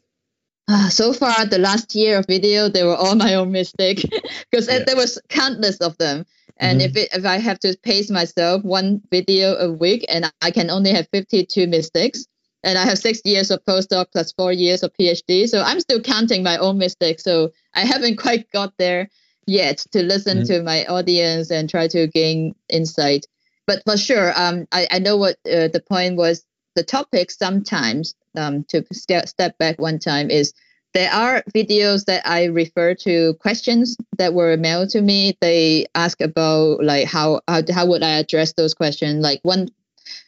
[0.68, 4.02] Uh, so far, the last year of video, they were all my own mistake
[4.50, 4.80] because yeah.
[4.86, 6.26] there was countless of them.
[6.58, 6.90] And mm-hmm.
[6.90, 10.70] if it, if I have to pace myself one video a week, and I can
[10.70, 12.26] only have 52 mistakes,
[12.64, 16.02] and I have six years of postdoc plus four years of PhD, so I'm still
[16.02, 17.24] counting my own mistakes.
[17.24, 19.10] So I haven't quite got there
[19.46, 20.54] yet to listen mm-hmm.
[20.54, 23.26] to my audience and try to gain insight.
[23.68, 26.44] But for sure, um, I, I know what uh, the point was.
[26.76, 30.54] The topic sometimes um, to st- step back one time is
[30.96, 35.38] there are videos that I refer to questions that were mailed to me.
[35.42, 39.22] They ask about like how how, how would I address those questions.
[39.22, 39.68] Like one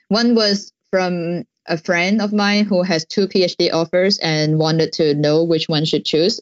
[0.10, 5.14] one was from a friend of mine who has two PhD offers and wanted to
[5.16, 6.42] know which one should choose.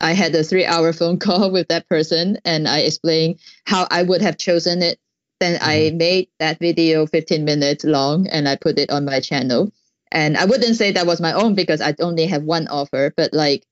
[0.00, 4.02] I had a three hour phone call with that person and I explained how I
[4.02, 4.98] would have chosen it.
[5.38, 5.98] Then I mm-hmm.
[5.98, 9.70] made that video 15 minutes long and I put it on my channel.
[10.12, 13.32] And I wouldn't say that was my own because I only have one offer, but
[13.32, 13.64] like,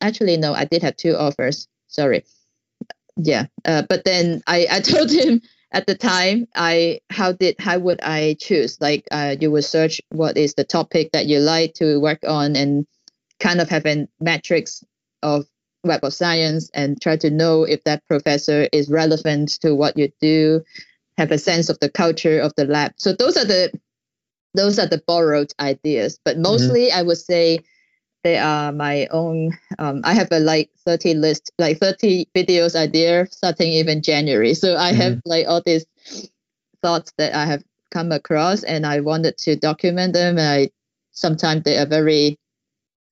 [0.00, 1.66] actually, no, I did have two offers.
[1.88, 2.24] Sorry.
[3.16, 3.46] Yeah.
[3.64, 8.00] Uh, but then I, I told him at the time, I how did how would
[8.02, 8.80] I choose?
[8.80, 12.56] Like, uh, you would search what is the topic that you like to work on
[12.56, 12.86] and
[13.40, 14.84] kind of have a metrics
[15.22, 15.46] of
[15.84, 20.10] web of science and try to know if that professor is relevant to what you
[20.20, 20.62] do
[21.16, 23.72] have a sense of the culture of the lab so those are the
[24.54, 26.42] those are the borrowed ideas but mm-hmm.
[26.42, 26.98] mostly mm-hmm.
[26.98, 27.60] i would say
[28.24, 33.26] they are my own um, i have a like 30 list like 30 videos idea
[33.30, 35.00] starting even january so i mm-hmm.
[35.00, 35.86] have like all these
[36.82, 40.70] thoughts that i have come across and i wanted to document them and i
[41.12, 42.38] sometimes they are very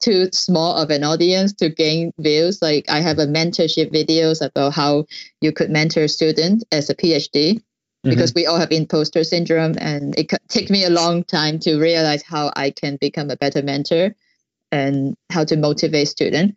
[0.01, 4.73] too small of an audience to gain views like i have a mentorship videos about
[4.73, 5.07] how
[5.41, 7.63] you could mentor students as a phd
[8.09, 8.41] because mm-hmm.
[8.41, 12.51] we all have imposter syndrome and it took me a long time to realize how
[12.57, 14.15] i can become a better mentor
[14.73, 16.57] and how to motivate students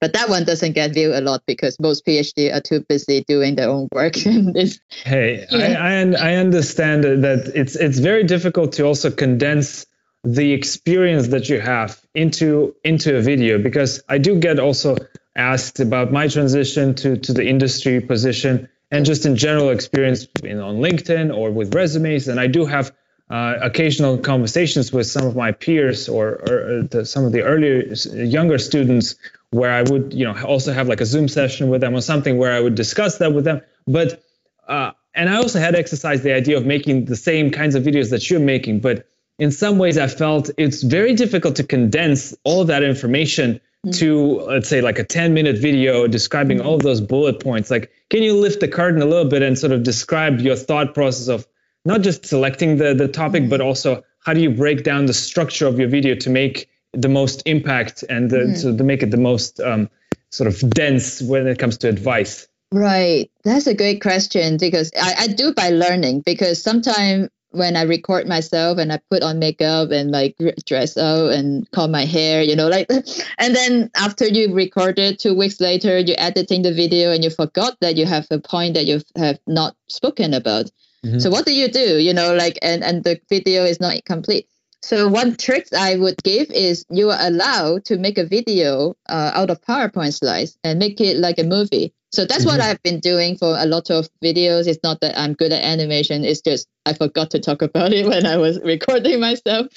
[0.00, 3.56] but that one doesn't get viewed a lot because most phd are too busy doing
[3.56, 4.14] their own work
[5.04, 5.76] hey yeah.
[5.80, 9.86] I, I, I understand that it's it's very difficult to also condense
[10.22, 14.96] the experience that you have into into a video because i do get also
[15.36, 20.60] asked about my transition to to the industry position and just in general experience in,
[20.60, 22.28] on LinkedIn or with resumes.
[22.28, 22.94] And I do have
[23.28, 27.92] uh, occasional conversations with some of my peers or, or the, some of the earlier
[28.14, 29.16] younger students
[29.50, 32.38] where I would, you know, also have like a Zoom session with them or something
[32.38, 33.62] where I would discuss that with them.
[33.84, 34.22] But
[34.68, 38.10] uh, and I also had exercised the idea of making the same kinds of videos
[38.10, 39.08] that you're making, but
[39.40, 43.60] in some ways I felt it's very difficult to condense all that information
[43.92, 47.90] to let's say like a 10 minute video describing all of those bullet points like
[48.10, 51.28] can you lift the curtain a little bit and sort of describe your thought process
[51.28, 51.46] of
[51.84, 55.66] not just selecting the the topic but also how do you break down the structure
[55.66, 58.62] of your video to make the most impact and the, mm.
[58.62, 59.88] to, to make it the most um,
[60.30, 62.48] sort of dense when it comes to advice?
[62.72, 63.30] Right.
[63.44, 68.26] That's a great question because I, I do by learning because sometimes when I record
[68.26, 70.36] myself and I put on makeup and like
[70.66, 72.88] dress up and comb my hair, you know, like,
[73.38, 77.30] and then after you record it, two weeks later, you're editing the video and you
[77.30, 80.70] forgot that you have a point that you have not spoken about.
[81.04, 81.18] Mm-hmm.
[81.18, 81.98] So what do you do?
[81.98, 84.48] You know, like, and and the video is not complete.
[84.84, 89.30] So one trick I would give is you are allowed to make a video uh,
[89.32, 91.94] out of PowerPoint slides and make it like a movie.
[92.12, 92.58] So that's mm-hmm.
[92.58, 94.66] what I've been doing for a lot of videos.
[94.66, 96.22] It's not that I'm good at animation.
[96.22, 99.68] It's just I forgot to talk about it when I was recording myself,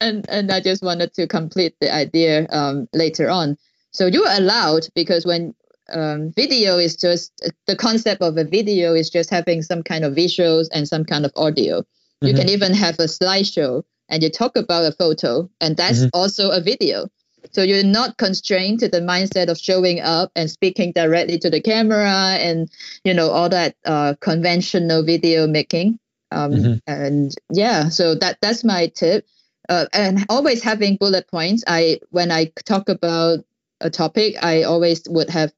[0.00, 3.58] and and I just wanted to complete the idea um, later on.
[3.90, 5.52] So you're allowed because when
[5.92, 7.32] um, video is just
[7.66, 11.26] the concept of a video is just having some kind of visuals and some kind
[11.26, 11.80] of audio.
[11.80, 12.26] Mm-hmm.
[12.28, 16.08] You can even have a slideshow and you talk about a photo, and that's mm-hmm.
[16.12, 17.08] also a video.
[17.52, 21.60] So you're not constrained to the mindset of showing up and speaking directly to the
[21.60, 22.70] camera and
[23.04, 25.98] you know all that uh, conventional video making.
[26.30, 26.74] Um, mm-hmm.
[26.86, 29.26] And yeah, so that that's my tip.
[29.68, 31.64] Uh, and always having bullet points.
[31.66, 33.40] I when I talk about
[33.80, 35.52] a topic, I always would have.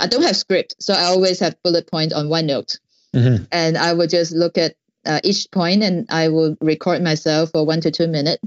[0.00, 2.78] I don't have script, so I always have bullet points on OneNote,
[3.14, 3.44] mm-hmm.
[3.50, 4.76] and I would just look at
[5.08, 8.42] uh, each point and I will record myself for one to two minutes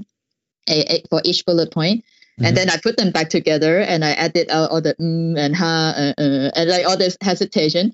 [0.68, 2.46] a, a, for each bullet point Mm-hmm.
[2.46, 5.54] And then I put them back together and I edit out all the mm and
[5.54, 7.92] ha uh, uh, and like all this hesitation.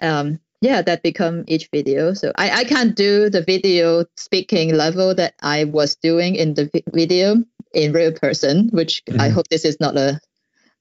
[0.00, 2.14] Um, yeah, that become each video.
[2.14, 6.70] So I, I can't do the video speaking level that I was doing in the
[6.92, 7.36] video
[7.72, 9.20] in real person, which mm-hmm.
[9.20, 10.20] I hope this is not a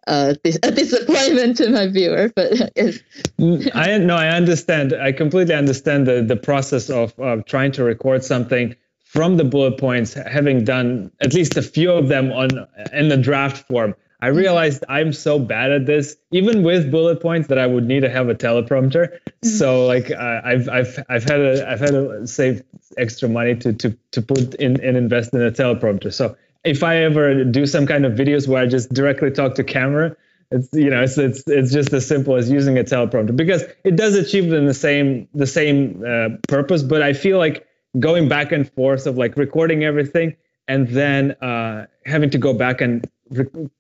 [0.10, 2.32] a, a disappointment to my viewer.
[2.36, 4.94] But mm, I no, I understand.
[4.94, 9.78] I completely understand the the process of of trying to record something from the bullet
[9.78, 13.96] points, having done at least a few of them on in the draft form.
[14.22, 14.38] I mm-hmm.
[14.38, 18.10] realized I'm so bad at this, even with bullet points, that I would need to
[18.10, 19.10] have a teleprompter.
[19.10, 19.48] Mm-hmm.
[19.48, 22.64] So like uh, I've I've I've had a I've had to save
[22.98, 26.12] extra money to to to put in and invest in a teleprompter.
[26.12, 26.36] So
[26.70, 30.16] if I ever do some kind of videos where I just directly talk to camera,
[30.52, 33.96] it's you know it's it's it's just as simple as using a teleprompter because it
[33.96, 36.84] does achieve the same the same uh, purpose.
[36.84, 37.66] But I feel like
[38.00, 40.36] going back and forth of like recording everything
[40.68, 43.10] and then uh, having to go back and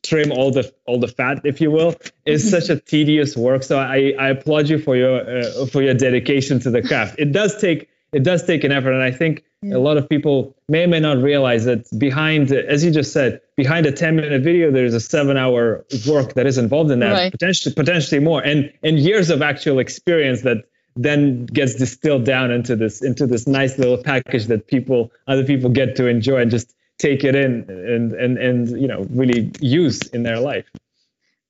[0.04, 2.60] trim all the all the fat, if you will, is mm-hmm.
[2.60, 3.62] such a tedious work.
[3.62, 7.20] So I, I applaud you for your uh, for your dedication to the craft.
[7.20, 9.76] It does take it does take an effort, and I think yeah.
[9.76, 13.42] a lot of people may or may not realize that behind, as you just said,
[13.56, 17.12] behind a 10 minute video, there's a seven hour work that is involved in that,
[17.12, 17.32] right.
[17.32, 22.76] potentially potentially more, and and years of actual experience that then gets distilled down into
[22.76, 26.76] this into this nice little package that people other people get to enjoy and just
[26.98, 30.66] take it in and and and you know really use in their life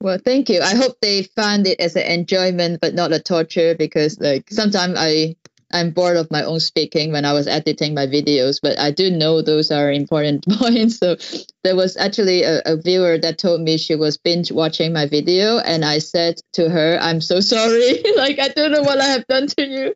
[0.02, 3.74] well thank you i hope they find it as an enjoyment but not a torture
[3.76, 5.36] because like sometimes i
[5.72, 9.12] I'm bored of my own speaking when I was editing my videos, but I do
[9.12, 10.98] know those are important points.
[10.98, 11.16] So
[11.64, 15.60] there was actually a, a, viewer that told me she was binge watching my video,
[15.60, 18.02] and I said to her, "I'm so sorry.
[18.16, 19.94] like I don't know what I have done to you.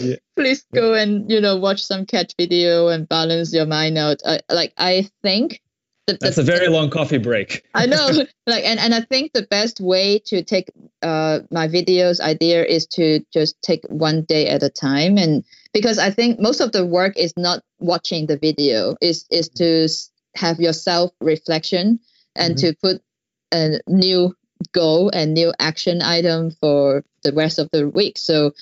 [0.00, 0.16] Yeah.
[0.36, 4.40] Please go and you know watch some cat video and balance your mind out." I,
[4.50, 5.60] like I think
[6.06, 7.64] the, That's a very long coffee break.
[7.74, 8.08] I know.
[8.46, 12.86] Like and, and I think the best way to take uh my videos idea is
[12.88, 16.84] to just take one day at a time and because I think most of the
[16.84, 19.88] work is not watching the video is is to
[20.36, 22.00] have your self reflection
[22.36, 22.68] and mm-hmm.
[22.68, 23.02] to put
[23.52, 24.36] a new
[24.72, 28.18] goal and new action item for the rest of the week.
[28.18, 28.52] So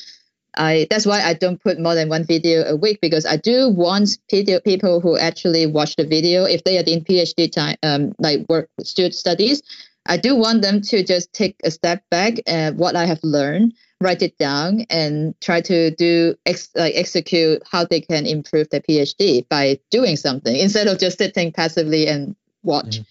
[0.57, 3.71] I that's why I don't put more than one video a week because I do
[3.71, 8.13] want video, people who actually watch the video if they are in PhD time um
[8.19, 9.63] like work student studies.
[10.07, 13.75] I do want them to just take a step back and what I have learned,
[14.01, 18.81] write it down, and try to do ex, like execute how they can improve their
[18.81, 22.35] PhD by doing something instead of just sitting passively and
[22.65, 22.97] watch.
[22.97, 23.03] Mm-hmm.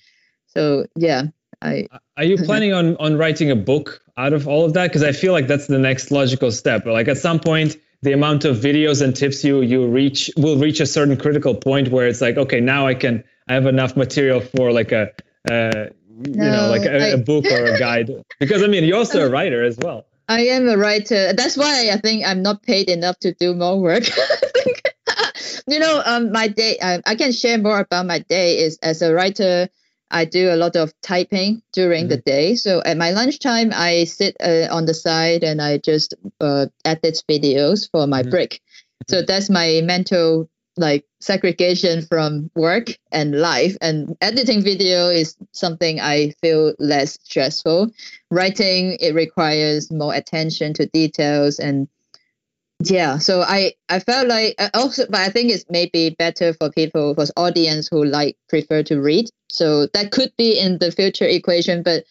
[0.48, 1.24] So yeah,
[1.62, 1.88] I.
[2.18, 4.88] Are you planning on on writing a book out of all of that?
[4.88, 6.86] Because I feel like that's the next logical step.
[6.86, 10.80] Like at some point, the amount of videos and tips you you reach will reach
[10.80, 14.42] a certain critical point where it's like, okay, now I can I have enough material
[14.42, 15.12] for like a
[15.50, 15.90] uh,
[16.26, 18.10] you no, know like a, I, a book or a guide.
[18.40, 20.06] Because I mean, you're also a writer as well.
[20.28, 21.34] I am a writer.
[21.34, 24.04] That's why I think I'm not paid enough to do more work.
[25.68, 26.78] you know, um, my day.
[26.82, 28.60] I, I can share more about my day.
[28.60, 29.70] Is as a writer,
[30.12, 32.10] I do a lot of typing during mm-hmm.
[32.10, 32.56] the day.
[32.56, 37.24] So at my lunchtime, I sit uh, on the side and I just uh, edit
[37.30, 38.32] videos for my mm-hmm.
[38.32, 38.62] break.
[39.08, 39.26] So mm-hmm.
[39.26, 43.78] that's my mental like segregation from work and life.
[43.82, 47.92] And editing video is something I feel less stressful.
[48.30, 51.88] Writing it requires more attention to details and
[52.86, 56.72] yeah so i i felt like uh, also but i think it's maybe better for
[56.72, 59.30] people for audience who like prefer to read.
[59.52, 62.06] So that could be in the future equation but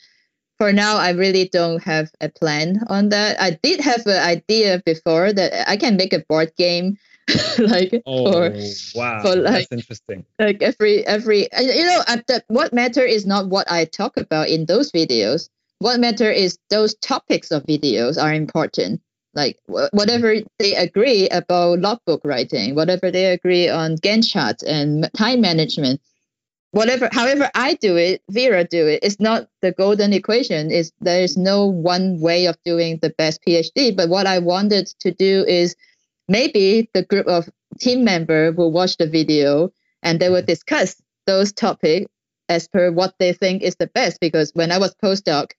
[0.58, 3.40] for now i really don't have a plan on that.
[3.40, 6.98] I did have an idea before that i can make a board game
[7.58, 9.22] like oh for, wow.
[9.22, 10.24] for like, that's interesting.
[10.38, 14.66] like every every you know that what matter is not what i talk about in
[14.66, 15.48] those videos.
[15.78, 19.00] What matter is those topics of videos are important
[19.34, 19.96] like mm-hmm.
[19.96, 26.00] whatever they agree about logbook writing, whatever they agree on Gantt chart and time management,
[26.72, 29.00] whatever, however I do it, Vera do it.
[29.02, 30.70] It's not the golden equation.
[30.70, 33.96] Is there is no one way of doing the best PhD.
[33.96, 35.76] But what I wanted to do is
[36.28, 40.46] maybe the group of team member will watch the video and they will mm-hmm.
[40.46, 42.10] discuss those topics
[42.48, 44.18] as per what they think is the best.
[44.20, 45.52] Because when I was postdoc,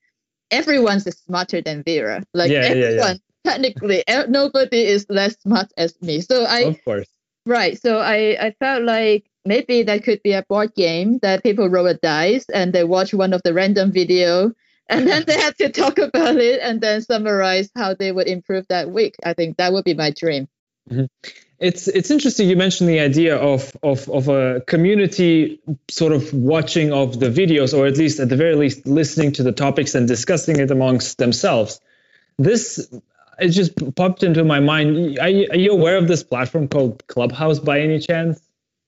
[0.50, 2.24] everyone's smarter than Vera.
[2.34, 2.98] Like yeah, everyone.
[2.98, 6.22] Yeah, yeah technically nobody is less smart as me.
[6.22, 7.08] So I of course
[7.46, 7.80] right.
[7.80, 11.88] So I I felt like maybe that could be a board game that people roll
[11.88, 14.52] a dice and they watch one of the random video
[14.90, 18.68] and then they have to talk about it and then summarize how they would improve
[18.68, 19.16] that week.
[19.24, 20.50] I think that would be my dream.
[20.90, 21.06] Mm-hmm.
[21.60, 22.50] It's it's interesting.
[22.50, 27.78] You mentioned the idea of, of of a community sort of watching of the videos,
[27.78, 31.20] or at least at the very least listening to the topics and discussing it amongst
[31.20, 31.80] themselves.
[32.40, 32.90] This
[33.40, 35.20] it just popped into my mind.
[35.20, 38.42] Are you, are you aware of this platform called Clubhouse by any chance?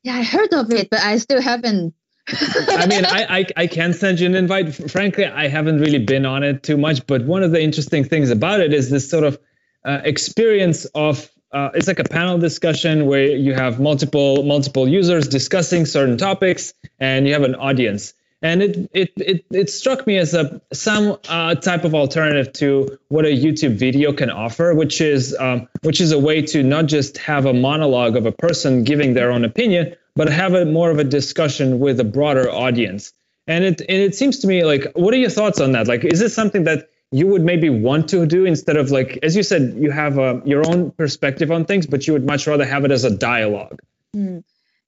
[0.04, 1.94] Yeah, I heard of it, but I still haven't.
[2.28, 4.74] I mean, I, I, I can send you an invite.
[4.92, 8.30] Frankly, I haven't really been on it too much, but one of the interesting things
[8.30, 9.40] about it is this sort of
[9.84, 15.28] uh, experience of uh, it's like a panel discussion where you have multiple multiple users
[15.28, 18.14] discussing certain topics, and you have an audience
[18.44, 23.00] and it it it, it struck me as a some uh, type of alternative to
[23.08, 26.86] what a YouTube video can offer, which is um, which is a way to not
[26.86, 30.92] just have a monologue of a person giving their own opinion, but have a more
[30.92, 33.14] of a discussion with a broader audience.
[33.48, 35.88] And it and it seems to me like, what are your thoughts on that?
[35.88, 39.36] Like, is this something that you would maybe want to do instead of like, as
[39.38, 42.66] you said, you have uh, your own perspective on things, but you would much rather
[42.66, 43.80] have it as a dialogue.
[44.16, 44.44] Mm.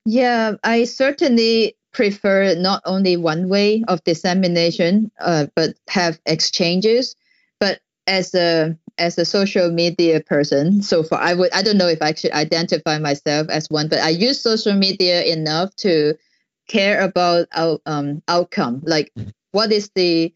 [0.06, 7.16] Yeah, I certainly prefer not only one way of dissemination, uh, but have exchanges.
[7.60, 11.88] But as a as a social media person, so far I would I don't know
[11.88, 16.16] if I should identify myself as one, but I use social media enough to
[16.68, 18.82] care about our um, outcome.
[18.86, 19.14] Like
[19.52, 20.34] what is the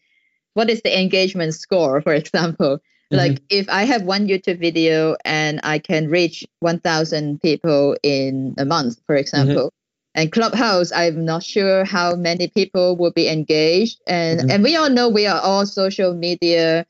[0.54, 2.78] what is the engagement score, for example?
[2.78, 3.16] Mm-hmm.
[3.16, 8.64] Like if I have one YouTube video and I can reach 1,000 people in a
[8.64, 9.79] month, for example, mm-hmm
[10.14, 14.50] and clubhouse i'm not sure how many people will be engaged and mm-hmm.
[14.50, 16.86] and we all know we are all social media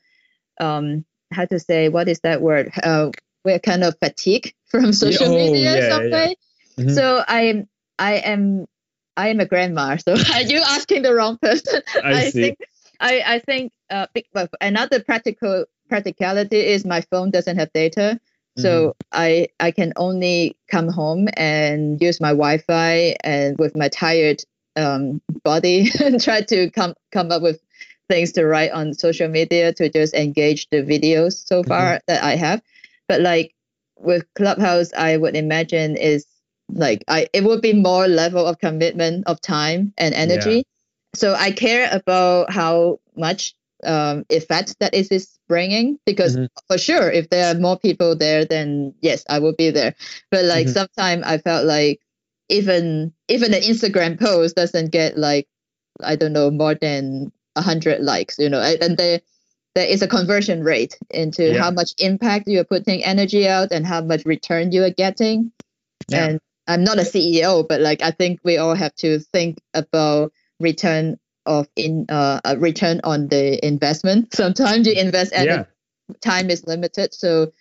[0.59, 3.09] um how to say what is that word uh,
[3.45, 6.35] we're kind of fatigue from social oh, media yeah, some way
[6.77, 6.83] yeah.
[6.83, 6.93] mm-hmm.
[6.93, 7.67] so i'm
[7.99, 8.65] i am
[9.17, 12.57] i am a grandma so are you asking the wrong person i, I think
[12.99, 14.07] i i think uh
[14.61, 18.19] another practical practicality is my phone doesn't have data
[18.57, 19.07] so mm-hmm.
[19.11, 24.43] I I can only come home and use my Wi-Fi and with my tired
[24.75, 27.61] um, body and try to come come up with
[28.09, 31.69] things to write on social media to just engage the videos so mm-hmm.
[31.69, 32.03] far mm-hmm.
[32.07, 32.61] that I have.
[33.07, 33.55] But like
[33.97, 36.25] with Clubhouse, I would imagine is
[36.73, 40.57] like I it would be more level of commitment of time and energy.
[40.57, 40.63] Yeah.
[41.15, 46.45] So I care about how much um, effect that it is bringing because mm-hmm.
[46.67, 49.95] for sure if there are more people there then yes i will be there
[50.29, 50.73] but like mm-hmm.
[50.73, 51.99] sometimes i felt like
[52.49, 55.47] even even an instagram post doesn't get like
[56.03, 59.19] i don't know more than 100 likes you know and there
[59.75, 61.61] there is a conversion rate into yeah.
[61.61, 65.51] how much impact you're putting energy out and how much return you are getting
[66.09, 66.25] yeah.
[66.25, 70.31] and i'm not a ceo but like i think we all have to think about
[70.59, 74.33] return of in uh, a return on the investment.
[74.33, 75.63] Sometimes you invest and yeah.
[76.21, 77.13] time is limited.
[77.13, 77.51] So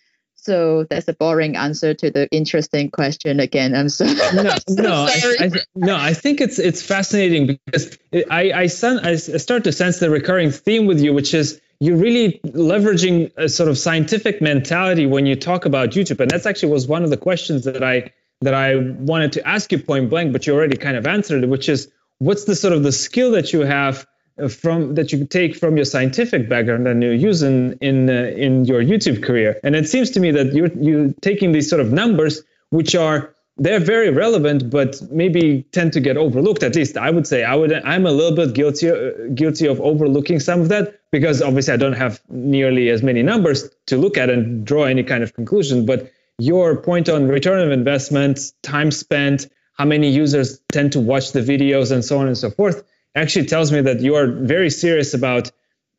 [0.43, 3.75] so that's a boring answer to the interesting question again.
[3.75, 4.05] I'm so
[4.35, 5.97] no, so no, I, I, no.
[5.97, 7.99] I think it's it's fascinating because
[8.31, 11.99] I I, sen- I start to sense the recurring theme with you, which is you're
[11.99, 16.73] really leveraging a sort of scientific mentality when you talk about YouTube, and that's actually
[16.73, 18.11] was one of the questions that I
[18.41, 21.49] that I wanted to ask you point blank, but you already kind of answered it,
[21.49, 24.07] which is what's the sort of the skill that you have
[24.39, 28.31] uh, from that you take from your scientific background and you use in in uh,
[28.37, 29.59] in your YouTube career.
[29.65, 33.35] And it seems to me that you're you taking these sort of numbers, which are
[33.57, 36.63] they're very relevant, but maybe tend to get overlooked.
[36.63, 37.73] At least I would say I would.
[37.73, 41.77] I'm a little bit guilty uh, guilty of overlooking some of that because obviously I
[41.77, 45.85] don't have nearly as many numbers to look at and draw any kind of conclusion.
[45.85, 51.33] But your point on return of investment, time spent, how many users tend to watch
[51.33, 54.71] the videos and so on and so forth actually tells me that you are very
[54.71, 55.51] serious about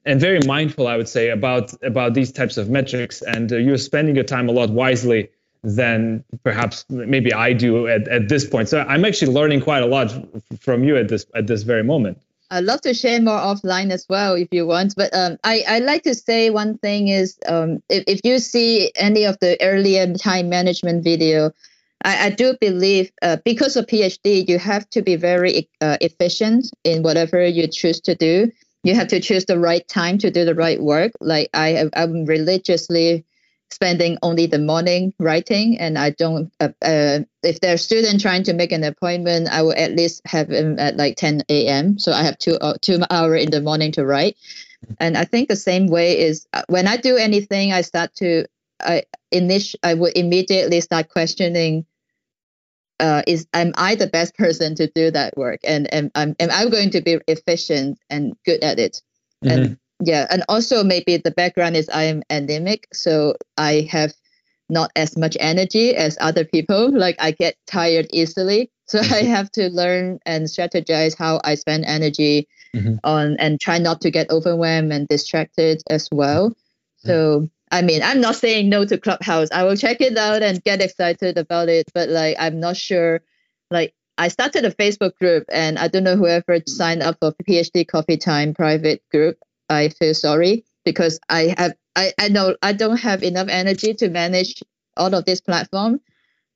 [0.05, 3.21] and very mindful i would say about about these types of metrics.
[3.21, 5.29] And uh, you're spending your time a lot wisely
[5.63, 8.69] than perhaps maybe i do at, at this point.
[8.69, 10.11] So i'm actually learning quite a lot
[10.59, 12.17] from you at this at this very moment.
[12.51, 14.93] I'd love to share more offline as well if you want.
[14.97, 18.91] But um, I, I like to say one thing is um, if, if you see
[18.95, 21.53] any of the earlier time management video,
[22.03, 26.69] I, I do believe uh, because of PhD, you have to be very uh, efficient
[26.83, 28.51] in whatever you choose to do.
[28.83, 31.11] You have to choose the right time to do the right work.
[31.19, 33.25] Like I, I'm religiously
[33.69, 36.51] spending only the morning writing, and I don't.
[36.59, 40.49] Uh, uh, if there's student trying to make an appointment, I will at least have
[40.49, 41.99] him at like 10 a.m.
[41.99, 44.35] So I have two uh, two hour in the morning to write.
[44.99, 48.45] And I think the same way is uh, when I do anything, I start to
[48.83, 51.85] I init- I would immediately start questioning
[53.01, 56.49] uh, is am I the best person to do that work and am, am, am
[56.51, 59.01] I going to be efficient and good at it
[59.43, 59.51] mm-hmm.
[59.51, 64.13] and yeah and also maybe the background is I am anemic so I have
[64.71, 66.91] not as much energy as other people.
[67.01, 68.71] Like I get tired easily.
[68.85, 69.27] So I mm-hmm.
[69.27, 72.95] have to learn and strategize how I spend energy mm-hmm.
[73.03, 76.55] on and try not to get overwhelmed and distracted as well.
[77.03, 79.47] So I mean, I'm not saying no to Clubhouse.
[79.51, 83.21] I will check it out and get excited about it, but like I'm not sure.
[83.69, 87.87] Like I started a Facebook group, and I don't know whoever signed up for PhD
[87.87, 89.37] Coffee Time private group.
[89.69, 94.09] I feel sorry because I have I I know I don't have enough energy to
[94.09, 94.61] manage
[94.97, 96.01] all of this platform.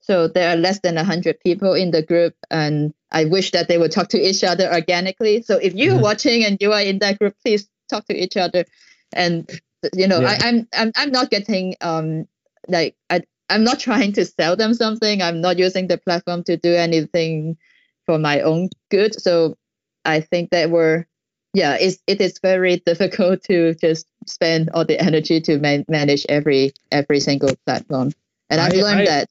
[0.01, 3.77] So there are less than 100 people in the group, and I wish that they
[3.77, 5.41] would talk to each other organically.
[5.41, 6.03] So if you're mm-hmm.
[6.03, 8.65] watching and you are in that group, please talk to each other.
[9.13, 9.49] And
[9.93, 10.37] you know, yeah.
[10.41, 12.27] I, I'm I'm I'm not getting um
[12.67, 15.21] like I I'm not trying to sell them something.
[15.21, 17.57] I'm not using the platform to do anything
[18.05, 19.19] for my own good.
[19.19, 19.55] So
[20.03, 21.05] I think that we're
[21.53, 26.25] yeah, it's, it is very difficult to just spend all the energy to man- manage
[26.29, 28.11] every every single platform.
[28.49, 29.29] And I've I, learned I, that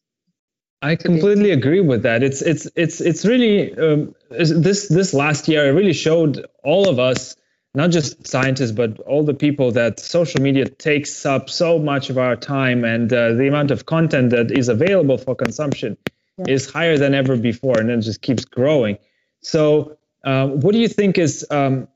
[0.85, 2.23] I completely agree with that.
[2.23, 6.99] It's it's it's it's really um, this this last year it really showed all of
[6.99, 7.37] us,
[7.75, 12.19] not just scientists, but all the people that social media takes up so much of
[12.19, 15.97] our time, and uh, the amount of content that is available for consumption
[16.39, 16.45] yeah.
[16.49, 18.97] is higher than ever before, and it just keeps growing.
[19.41, 21.89] So, uh, what do you think is um,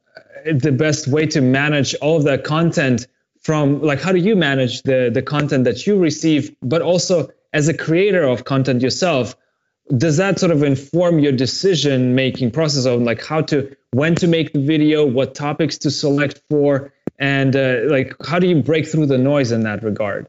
[0.44, 3.06] the best way to manage all of that content?
[3.40, 7.68] From like, how do you manage the the content that you receive, but also as
[7.68, 9.36] a creator of content yourself,
[9.96, 14.26] does that sort of inform your decision making process of like how to when to
[14.26, 18.86] make the video, what topics to select for, and uh, like how do you break
[18.86, 20.28] through the noise in that regard?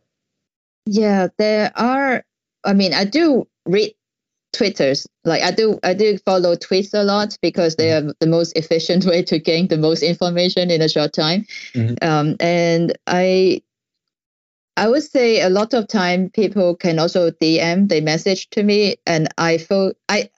[0.85, 2.23] Yeah, there are.
[2.63, 3.93] I mean, I do read
[4.53, 5.07] Twitters.
[5.25, 9.05] Like I do, I do follow tweets a lot because they are the most efficient
[9.05, 11.45] way to gain the most information in a short time.
[11.73, 12.07] Mm-hmm.
[12.07, 13.61] Um, and I
[14.79, 18.95] I would say a lot of time people can also DM, they message to me,
[19.05, 20.29] and I feel I.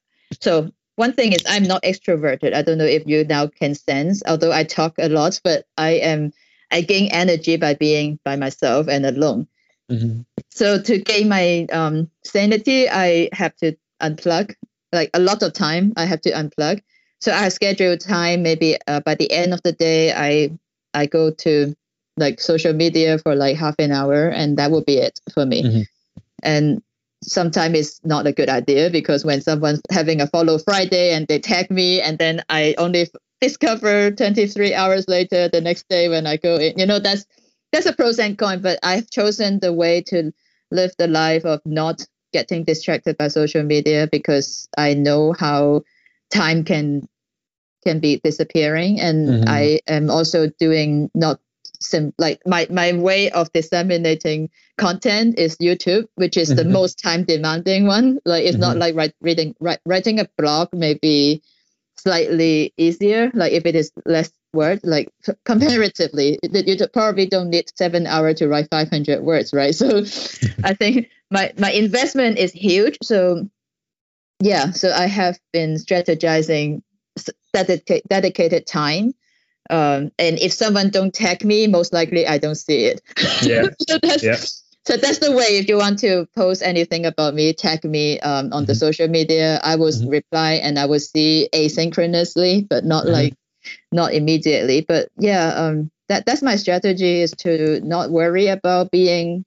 [0.42, 2.56] So one thing is I'm not extroverted.
[2.56, 5.92] I don't know if you now can sense, although I talk a lot, but I
[5.92, 6.34] am.
[6.72, 9.48] I gain energy by being by myself and alone.
[9.92, 10.22] Mm-hmm.
[10.50, 14.56] So to gain my um, sanity, I have to unplug.
[14.92, 16.82] Like a lot of time, I have to unplug.
[17.20, 18.42] So I schedule time.
[18.42, 20.58] Maybe uh, by the end of the day, I
[20.96, 21.76] I go to
[22.18, 25.64] like social media for like half an hour and that would be it for me
[25.64, 25.82] mm-hmm.
[26.44, 26.82] and
[27.24, 31.40] sometimes it's not a good idea because when someone's having a follow friday and they
[31.40, 33.08] tag me and then i only
[33.40, 37.26] discover 23 hours later the next day when i go in you know that's
[37.72, 40.32] that's a pros and cons but i've chosen the way to
[40.72, 45.82] live the life of not getting distracted by social media because i know how
[46.32, 47.08] time can
[47.84, 49.50] can be disappearing and mm-hmm.
[49.50, 51.40] i am also doing not
[51.82, 56.72] sim- like my my way of disseminating content is YouTube, which is the mm-hmm.
[56.72, 58.20] most time demanding one.
[58.26, 58.62] Like it's mm-hmm.
[58.62, 61.42] not like write, reading write, writing a blog may be
[61.98, 63.32] slightly easier.
[63.34, 65.12] Like if it is less words, like
[65.46, 69.76] comparatively, you probably don't need seven hours to write 500 words, right?
[69.82, 70.00] So
[70.64, 72.98] I think my my investment is huge.
[73.04, 73.50] So
[74.40, 76.82] yeah, so I have been strategizing
[77.54, 79.14] dedicated dedicated time
[79.72, 83.02] um, and if someone don't tag me, most likely I don't see it.
[83.42, 83.68] Yeah.
[83.88, 84.36] so that's yeah.
[84.36, 85.58] so that's the way.
[85.58, 88.66] If you want to post anything about me, tag me um, on mm-hmm.
[88.66, 89.60] the social media.
[89.64, 90.10] I will mm-hmm.
[90.10, 93.14] reply and I will see asynchronously, but not mm-hmm.
[93.14, 93.34] like
[93.94, 94.82] not immediately.
[94.82, 99.46] But yeah, um, that that's my strategy is to not worry about being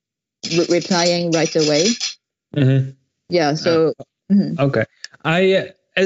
[0.57, 1.85] re- replying right away.
[2.57, 2.91] Mm-hmm.
[3.29, 3.55] Yeah.
[3.55, 3.93] So.
[4.01, 4.61] Uh, mm-hmm.
[4.61, 4.85] okay.
[5.23, 5.73] I.
[5.97, 6.05] Uh,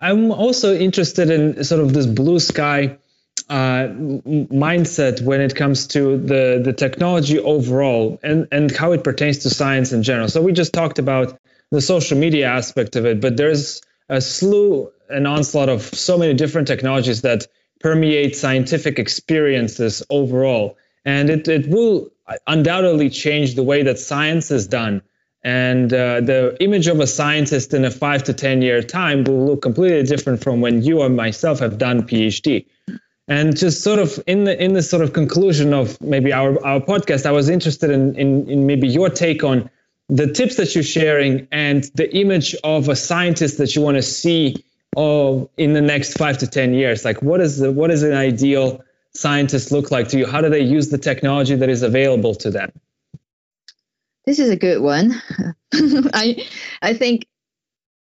[0.00, 2.98] I'm also interested in sort of this blue sky
[3.48, 9.38] uh, mindset when it comes to the the technology overall and and how it pertains
[9.38, 10.28] to science in general.
[10.28, 11.38] So we just talked about
[11.70, 16.34] the social media aspect of it, but there's a slew an onslaught of so many
[16.34, 17.46] different technologies that
[17.80, 22.10] permeate scientific experiences overall, and it it will
[22.46, 25.02] undoubtedly change the way that science is done.
[25.42, 29.46] And uh, the image of a scientist in a five to ten year time will
[29.46, 32.66] look completely different from when you or myself have done PhD.
[33.28, 36.80] And just sort of in the in the sort of conclusion of maybe our, our
[36.80, 39.68] podcast, I was interested in, in, in maybe your take on
[40.08, 44.02] the tips that you're sharing and the image of a scientist that you want to
[44.02, 44.64] see
[44.96, 47.04] of in the next five to ten years.
[47.04, 48.82] Like what is the what is an ideal
[49.14, 50.26] scientist look like to you?
[50.26, 52.72] How do they use the technology that is available to them?
[54.24, 55.20] This is a good one.
[55.74, 56.46] I
[56.80, 57.26] I think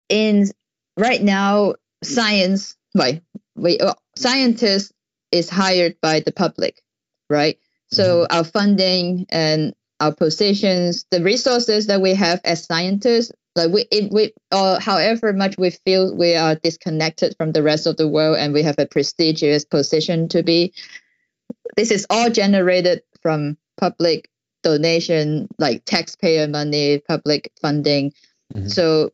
[0.08, 0.50] in
[0.96, 3.22] right now science right
[3.54, 4.92] wait, oh, scientists
[5.32, 6.82] is hired by the public,
[7.28, 7.58] right?
[7.90, 8.36] So mm-hmm.
[8.36, 14.10] our funding and our positions, the resources that we have as scientists, like we, it,
[14.12, 18.36] we, or however much we feel we are disconnected from the rest of the world,
[18.38, 20.72] and we have a prestigious position to be.
[21.76, 24.28] This is all generated from public
[24.62, 28.12] donation, like taxpayer money, public funding.
[28.54, 28.68] Mm-hmm.
[28.68, 29.12] So,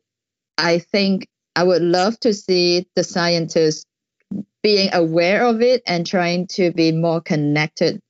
[0.56, 3.84] I think I would love to see the scientists
[4.68, 8.02] being aware of it and trying to be more connected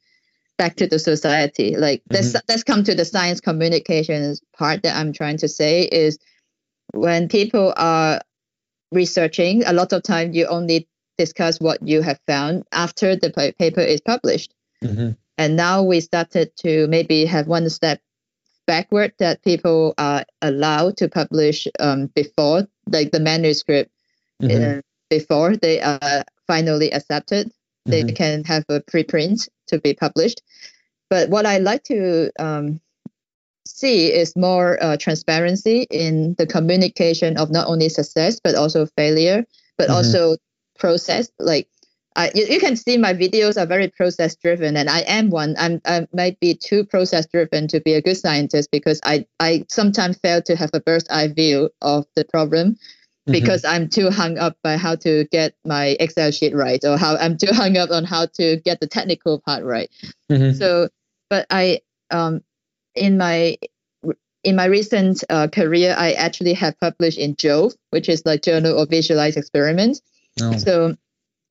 [0.56, 1.76] back to the society.
[1.76, 2.14] Like mm-hmm.
[2.16, 6.18] let's let's come to the science communications part that I'm trying to say is
[6.94, 8.20] when people are
[8.90, 13.80] researching, a lot of time you only discuss what you have found after the paper
[13.80, 14.52] is published.
[14.82, 15.10] Mm-hmm.
[15.36, 18.00] And now we started to maybe have one step
[18.66, 23.92] backward that people are allowed to publish um, before, like the manuscript,
[24.42, 24.78] mm-hmm.
[24.78, 27.52] uh, before they are finally accepted.
[27.86, 28.14] They mm-hmm.
[28.14, 30.42] can have a preprint to be published.
[31.10, 32.80] But what I like to um,
[33.66, 39.44] see is more uh, transparency in the communication of not only success but also failure,
[39.76, 39.96] but mm-hmm.
[39.96, 40.36] also
[40.78, 41.30] process.
[41.38, 41.68] Like
[42.16, 45.54] I, you, you, can see my videos are very process driven, and I am one.
[45.58, 49.64] I'm I might be too process driven to be a good scientist because I I
[49.68, 52.76] sometimes fail to have a bird's eye view of the problem.
[53.30, 53.74] Because mm-hmm.
[53.74, 57.36] I'm too hung up by how to get my Excel sheet right or how I'm
[57.36, 59.90] too hung up on how to get the technical part right.
[60.30, 60.56] Mm-hmm.
[60.56, 60.88] So,
[61.30, 62.42] but I, um,
[62.94, 63.56] in my
[64.44, 68.78] in my recent uh, career, I actually have published in Jove, which is like Journal
[68.78, 70.00] of Visualized Experiments.
[70.40, 70.56] Oh.
[70.56, 70.96] So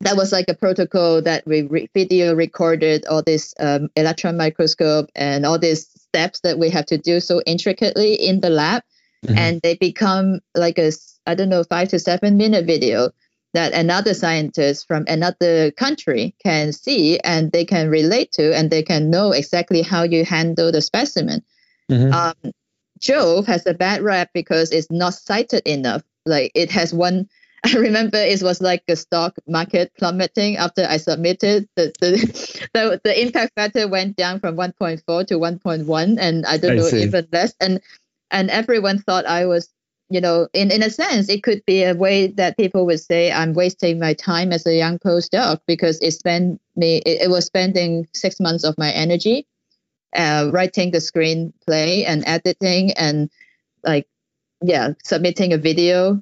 [0.01, 5.09] that was like a protocol that we re- video recorded all this um, electron microscope
[5.15, 8.83] and all these steps that we have to do so intricately in the lab,
[9.25, 9.37] mm-hmm.
[9.37, 10.91] and they become like a
[11.25, 13.11] I don't know, five to seven minute video
[13.53, 18.83] that another scientist from another country can see and they can relate to and they
[18.83, 21.43] can know exactly how you handle the specimen.
[21.89, 22.13] Mm-hmm.
[22.13, 22.53] Um,
[22.99, 26.03] Jove has a bad rap because it's not cited enough.
[26.25, 27.29] Like it has one.
[27.65, 31.67] I remember it was like a stock market plummeting after I submitted.
[31.75, 36.71] The the, the, the impact factor went down from 1.4 to 1.1, and I don't
[36.71, 37.03] I know see.
[37.03, 37.53] even less.
[37.59, 37.81] And
[38.31, 39.69] and everyone thought I was
[40.09, 43.31] you know, in, in a sense, it could be a way that people would say,
[43.31, 47.45] I'm wasting my time as a young postdoc because it spent me, it, it was
[47.45, 49.45] spending six months of my energy
[50.15, 53.29] uh, writing the screenplay and editing and
[53.83, 54.07] like,
[54.61, 56.21] yeah, submitting a video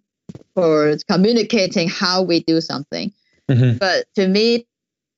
[0.55, 3.13] for communicating how we do something.
[3.49, 3.77] Mm-hmm.
[3.77, 4.65] But to me,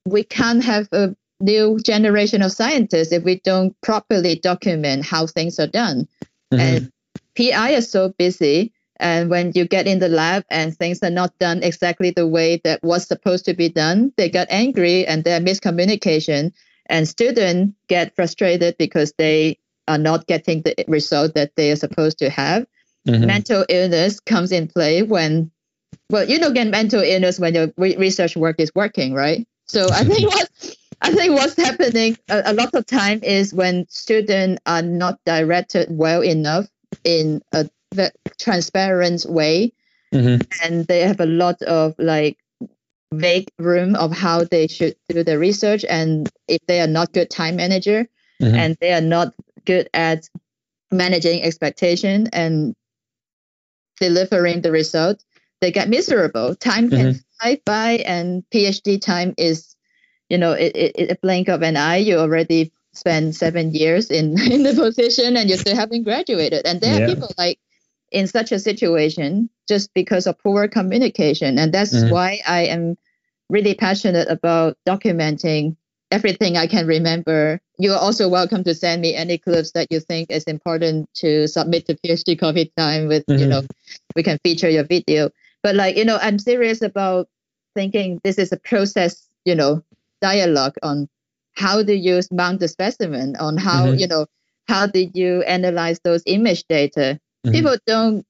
[0.06, 5.58] we can't have a new generation of scientists if we don't properly document how things
[5.58, 6.06] are done.
[6.52, 6.60] Mm-hmm.
[6.60, 6.92] And
[7.36, 8.72] PI is so busy.
[9.00, 12.60] And when you get in the lab and things are not done exactly the way
[12.64, 16.52] that was supposed to be done, they get angry and there miscommunication.
[16.86, 22.18] And students get frustrated because they are not getting the result that they are supposed
[22.18, 22.66] to have.
[23.06, 23.26] Mm-hmm.
[23.26, 25.50] Mental illness comes in play when,
[26.10, 29.46] well, you don't get mental illness when your re- research work is working, right?
[29.66, 30.50] So I think what
[31.00, 35.88] I think what's happening a, a lot of time is when students are not directed
[35.90, 36.66] well enough
[37.04, 37.68] in a
[38.38, 39.72] transparent way
[40.12, 40.42] mm-hmm.
[40.62, 42.38] and they have a lot of like
[43.12, 47.30] vague room of how they should do the research and if they are not good
[47.30, 48.06] time manager
[48.40, 48.54] mm-hmm.
[48.54, 49.32] and they are not
[49.64, 50.28] good at
[50.90, 52.74] managing expectation and
[53.98, 55.24] delivering the result
[55.60, 57.18] they get miserable time can mm-hmm.
[57.40, 59.67] fly by and phd time is
[60.28, 64.38] you know it, it, a blink of an eye you already spend seven years in
[64.52, 66.66] in the position and you still haven't graduated.
[66.66, 67.04] And there yeah.
[67.04, 67.58] are people like
[68.10, 71.58] in such a situation just because of poor communication.
[71.58, 72.12] And that's mm-hmm.
[72.12, 72.96] why I am
[73.50, 75.76] really passionate about documenting
[76.10, 77.60] everything I can remember.
[77.78, 81.46] You are also welcome to send me any clips that you think is important to
[81.46, 83.40] submit to PhD Coffee Time with, mm-hmm.
[83.40, 83.62] you know,
[84.16, 85.30] we can feature your video.
[85.62, 87.28] But like, you know, I'm serious about
[87.74, 89.82] thinking this is a process, you know,
[90.20, 91.08] dialogue on
[91.54, 93.98] how do you mount the specimen on how mm-hmm.
[93.98, 94.26] you know
[94.68, 97.52] how did you analyze those image data mm-hmm.
[97.52, 98.24] people don't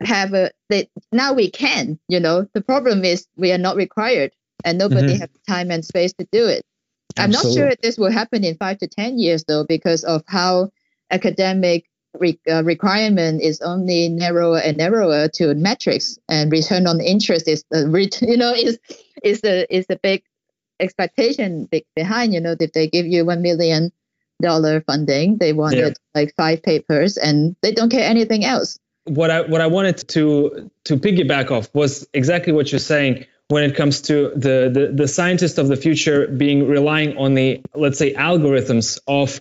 [0.00, 4.32] have a they now we can you know the problem is we are not required
[4.64, 5.20] and nobody mm-hmm.
[5.20, 6.64] has time and space to do it
[7.18, 10.22] i'm not sure if this will happen in five to ten years though because of
[10.26, 10.70] how
[11.10, 17.48] academic re- uh, requirement is only narrower and narrower to metrics and return on interest
[17.48, 18.78] is uh, re- you know is
[19.22, 20.22] is the is the big
[20.82, 22.34] expectation behind.
[22.34, 23.92] You know, if they give you one million
[24.42, 26.20] dollar funding, they wanted yeah.
[26.20, 28.78] like five papers, and they don't care anything else.
[29.04, 33.64] What I what I wanted to to piggyback off was exactly what you're saying when
[33.64, 37.98] it comes to the the, the scientist of the future being relying on the let's
[37.98, 39.40] say algorithms of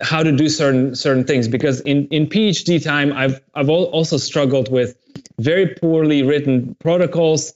[0.00, 4.70] how to do certain certain things because in in PhD time I've I've also struggled
[4.70, 4.96] with
[5.38, 7.52] very poorly written protocols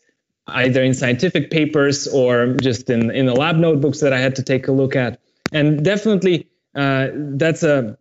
[0.47, 4.43] either in scientific papers or just in in the lab notebooks that I had to
[4.43, 5.21] take a look at
[5.53, 7.99] and definitely uh, that's a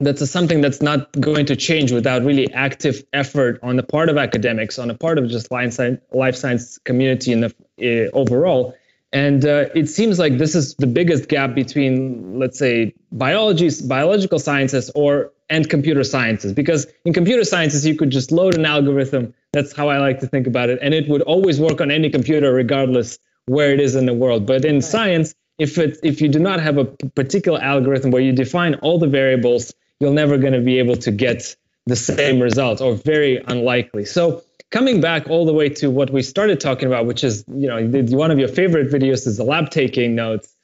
[0.00, 4.08] that's a, something that's not going to change without really active effort on the part
[4.08, 8.16] of academics on the part of just life science, life science community in the uh,
[8.16, 8.74] overall
[9.12, 14.38] and uh, it seems like this is the biggest gap between, let's say, biology, biological
[14.38, 16.54] sciences, or and computer sciences.
[16.54, 19.34] Because in computer sciences, you could just load an algorithm.
[19.52, 22.08] That's how I like to think about it, and it would always work on any
[22.08, 24.46] computer, regardless where it is in the world.
[24.46, 24.84] But in right.
[24.84, 28.98] science, if it if you do not have a particular algorithm where you define all
[28.98, 31.54] the variables, you're never going to be able to get
[31.86, 34.04] the same result, or very unlikely.
[34.04, 37.68] So coming back all the way to what we started talking about, which is, you
[37.68, 37.86] know,
[38.16, 40.54] one of your favorite videos is the lab taking notes.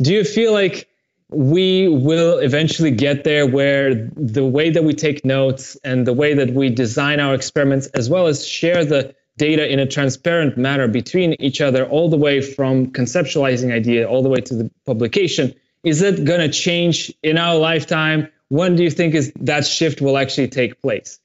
[0.00, 0.88] Do you feel like
[1.30, 6.34] we will eventually get there where the way that we take notes and the way
[6.34, 10.88] that we design our experiments, as well as share the data in a transparent manner
[10.88, 15.54] between each other, all the way from conceptualizing idea all the way to the publication,
[15.84, 18.28] is it going to change in our lifetime?
[18.48, 21.20] When do you think is that shift will actually take place?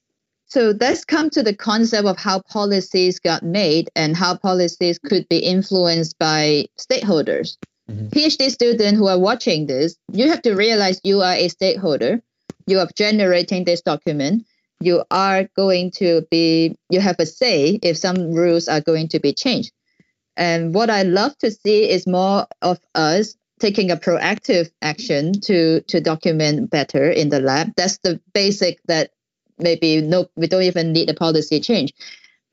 [0.47, 5.27] So let's come to the concept of how policies got made and how policies could
[5.27, 7.57] be influenced by stakeholders.
[7.89, 8.07] Mm-hmm.
[8.07, 12.21] PhD students who are watching this, you have to realize you are a stakeholder.
[12.65, 14.45] You are generating this document.
[14.79, 19.19] You are going to be, you have a say if some rules are going to
[19.19, 19.71] be changed.
[20.36, 25.81] And what I love to see is more of us taking a proactive action to
[25.81, 27.73] to document better in the lab.
[27.77, 29.11] That's the basic that
[29.57, 31.93] maybe no, we don't even need a policy change.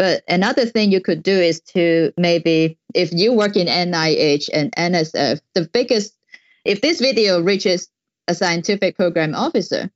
[0.01, 4.73] But another thing you could do is to maybe, if you work in NIH and
[4.75, 6.15] NSF, the biggest,
[6.65, 7.91] if this video reaches
[8.27, 9.91] a scientific program officer,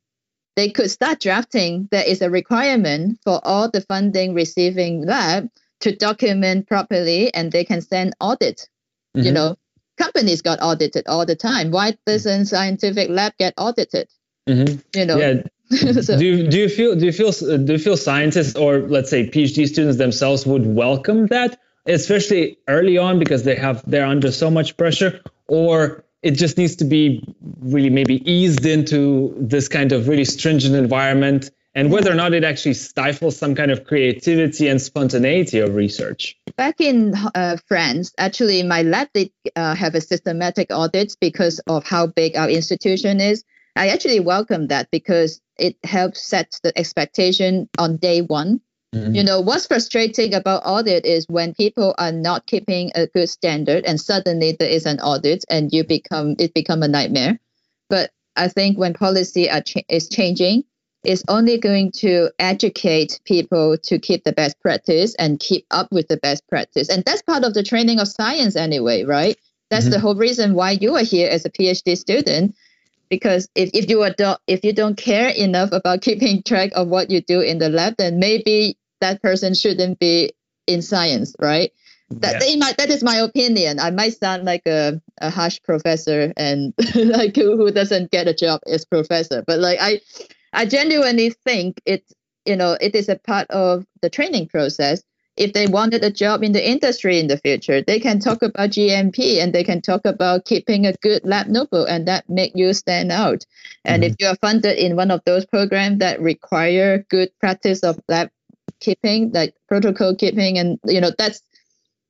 [0.56, 5.48] they could start drafting there is a requirement for all the funding receiving lab
[5.80, 8.68] to document properly and they can send audit.
[9.16, 9.26] Mm-hmm.
[9.26, 9.56] You know,
[9.96, 11.70] companies got audited all the time.
[11.70, 14.10] Why doesn't scientific lab get audited?
[14.46, 14.80] Mm-hmm.
[14.98, 15.42] You know, yeah,
[16.02, 19.10] so, do you, do you feel do you feel do you feel scientists or let's
[19.10, 24.30] say PhD students themselves would welcome that, especially early on because they have they're under
[24.30, 27.22] so much pressure, or it just needs to be
[27.60, 32.44] really maybe eased into this kind of really stringent environment, and whether or not it
[32.44, 36.36] actually stifles some kind of creativity and spontaneity of research.
[36.56, 41.84] Back in uh, France, actually, my lab did uh, have a systematic audit because of
[41.84, 43.44] how big our institution is.
[43.76, 48.60] I actually welcome that because it helps set the expectation on day one.
[48.94, 49.14] Mm-hmm.
[49.14, 53.84] You know, what's frustrating about audit is when people are not keeping a good standard
[53.84, 57.40] and suddenly there is an audit and you become it become a nightmare.
[57.90, 60.64] But I think when policy cha- is changing,
[61.02, 66.06] it's only going to educate people to keep the best practice and keep up with
[66.06, 66.88] the best practice.
[66.88, 69.36] And that's part of the training of science anyway, right?
[69.70, 69.92] That's mm-hmm.
[69.92, 72.54] the whole reason why you are here as a PhD student
[73.08, 77.10] because if, if you don't if you don't care enough about keeping track of what
[77.10, 80.32] you do in the lab then maybe that person shouldn't be
[80.66, 81.72] in science right
[82.10, 82.56] that yeah.
[82.56, 87.34] might, that is my opinion i might sound like a, a harsh professor and like
[87.34, 90.00] who, who doesn't get a job as professor but like i
[90.52, 92.12] i genuinely think it's
[92.44, 95.02] you know it is a part of the training process
[95.36, 98.70] if they wanted a job in the industry in the future, they can talk about
[98.70, 102.72] GMP and they can talk about keeping a good lab notebook and that make you
[102.72, 103.44] stand out.
[103.84, 104.12] And mm-hmm.
[104.12, 108.30] if you are funded in one of those programs that require good practice of lab
[108.78, 111.42] keeping, like protocol keeping, and you know that's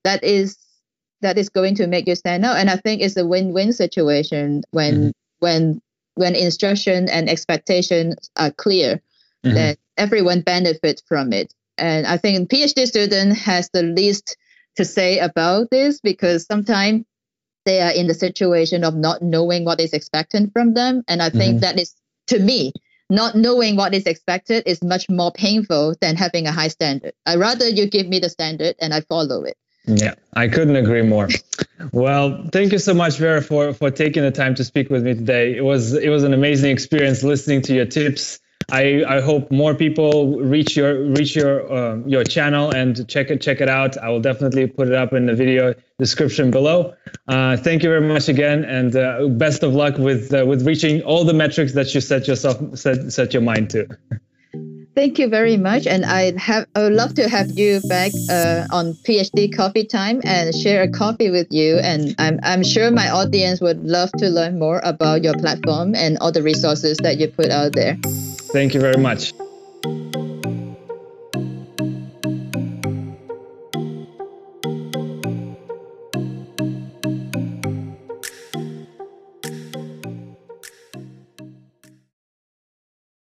[0.05, 0.59] that is
[1.23, 2.59] that is going to make you stand out.
[2.59, 5.11] And I think it's a win-win situation when mm-hmm.
[5.39, 5.81] when
[6.15, 9.01] when instruction and expectations are clear,
[9.43, 9.55] mm-hmm.
[9.55, 14.37] then everyone benefits from it and I think PhD student has the least
[14.77, 17.05] to say about this because sometimes
[17.65, 21.03] they are in the situation of not knowing what is expected from them.
[21.09, 21.61] And I think mm-hmm.
[21.61, 21.95] that is,
[22.29, 22.73] to me,
[23.11, 27.13] not knowing what is expected is much more painful than having a high standard.
[27.27, 29.57] I rather you give me the standard and I follow it.
[29.87, 31.29] Yeah, I couldn't agree more.
[31.93, 35.13] well, thank you so much, Vera, for for taking the time to speak with me
[35.13, 35.55] today.
[35.55, 38.41] It was it was an amazing experience listening to your tips
[38.71, 43.41] I, I hope more people reach your reach your uh, your channel and check it
[43.41, 43.97] check it out.
[43.99, 46.95] I will definitely put it up in the video description below.
[47.29, 51.03] Uh, thank you very much again, and uh, best of luck with uh, with reaching
[51.03, 53.87] all the metrics that you set yourself set set your mind to.
[54.95, 58.67] Thank you very much, and I have I would love to have you back uh,
[58.71, 61.79] on PhD Coffee Time and share a coffee with you.
[61.79, 66.17] And I'm I'm sure my audience would love to learn more about your platform and
[66.19, 67.97] all the resources that you put out there.
[68.55, 69.35] Thank you very much.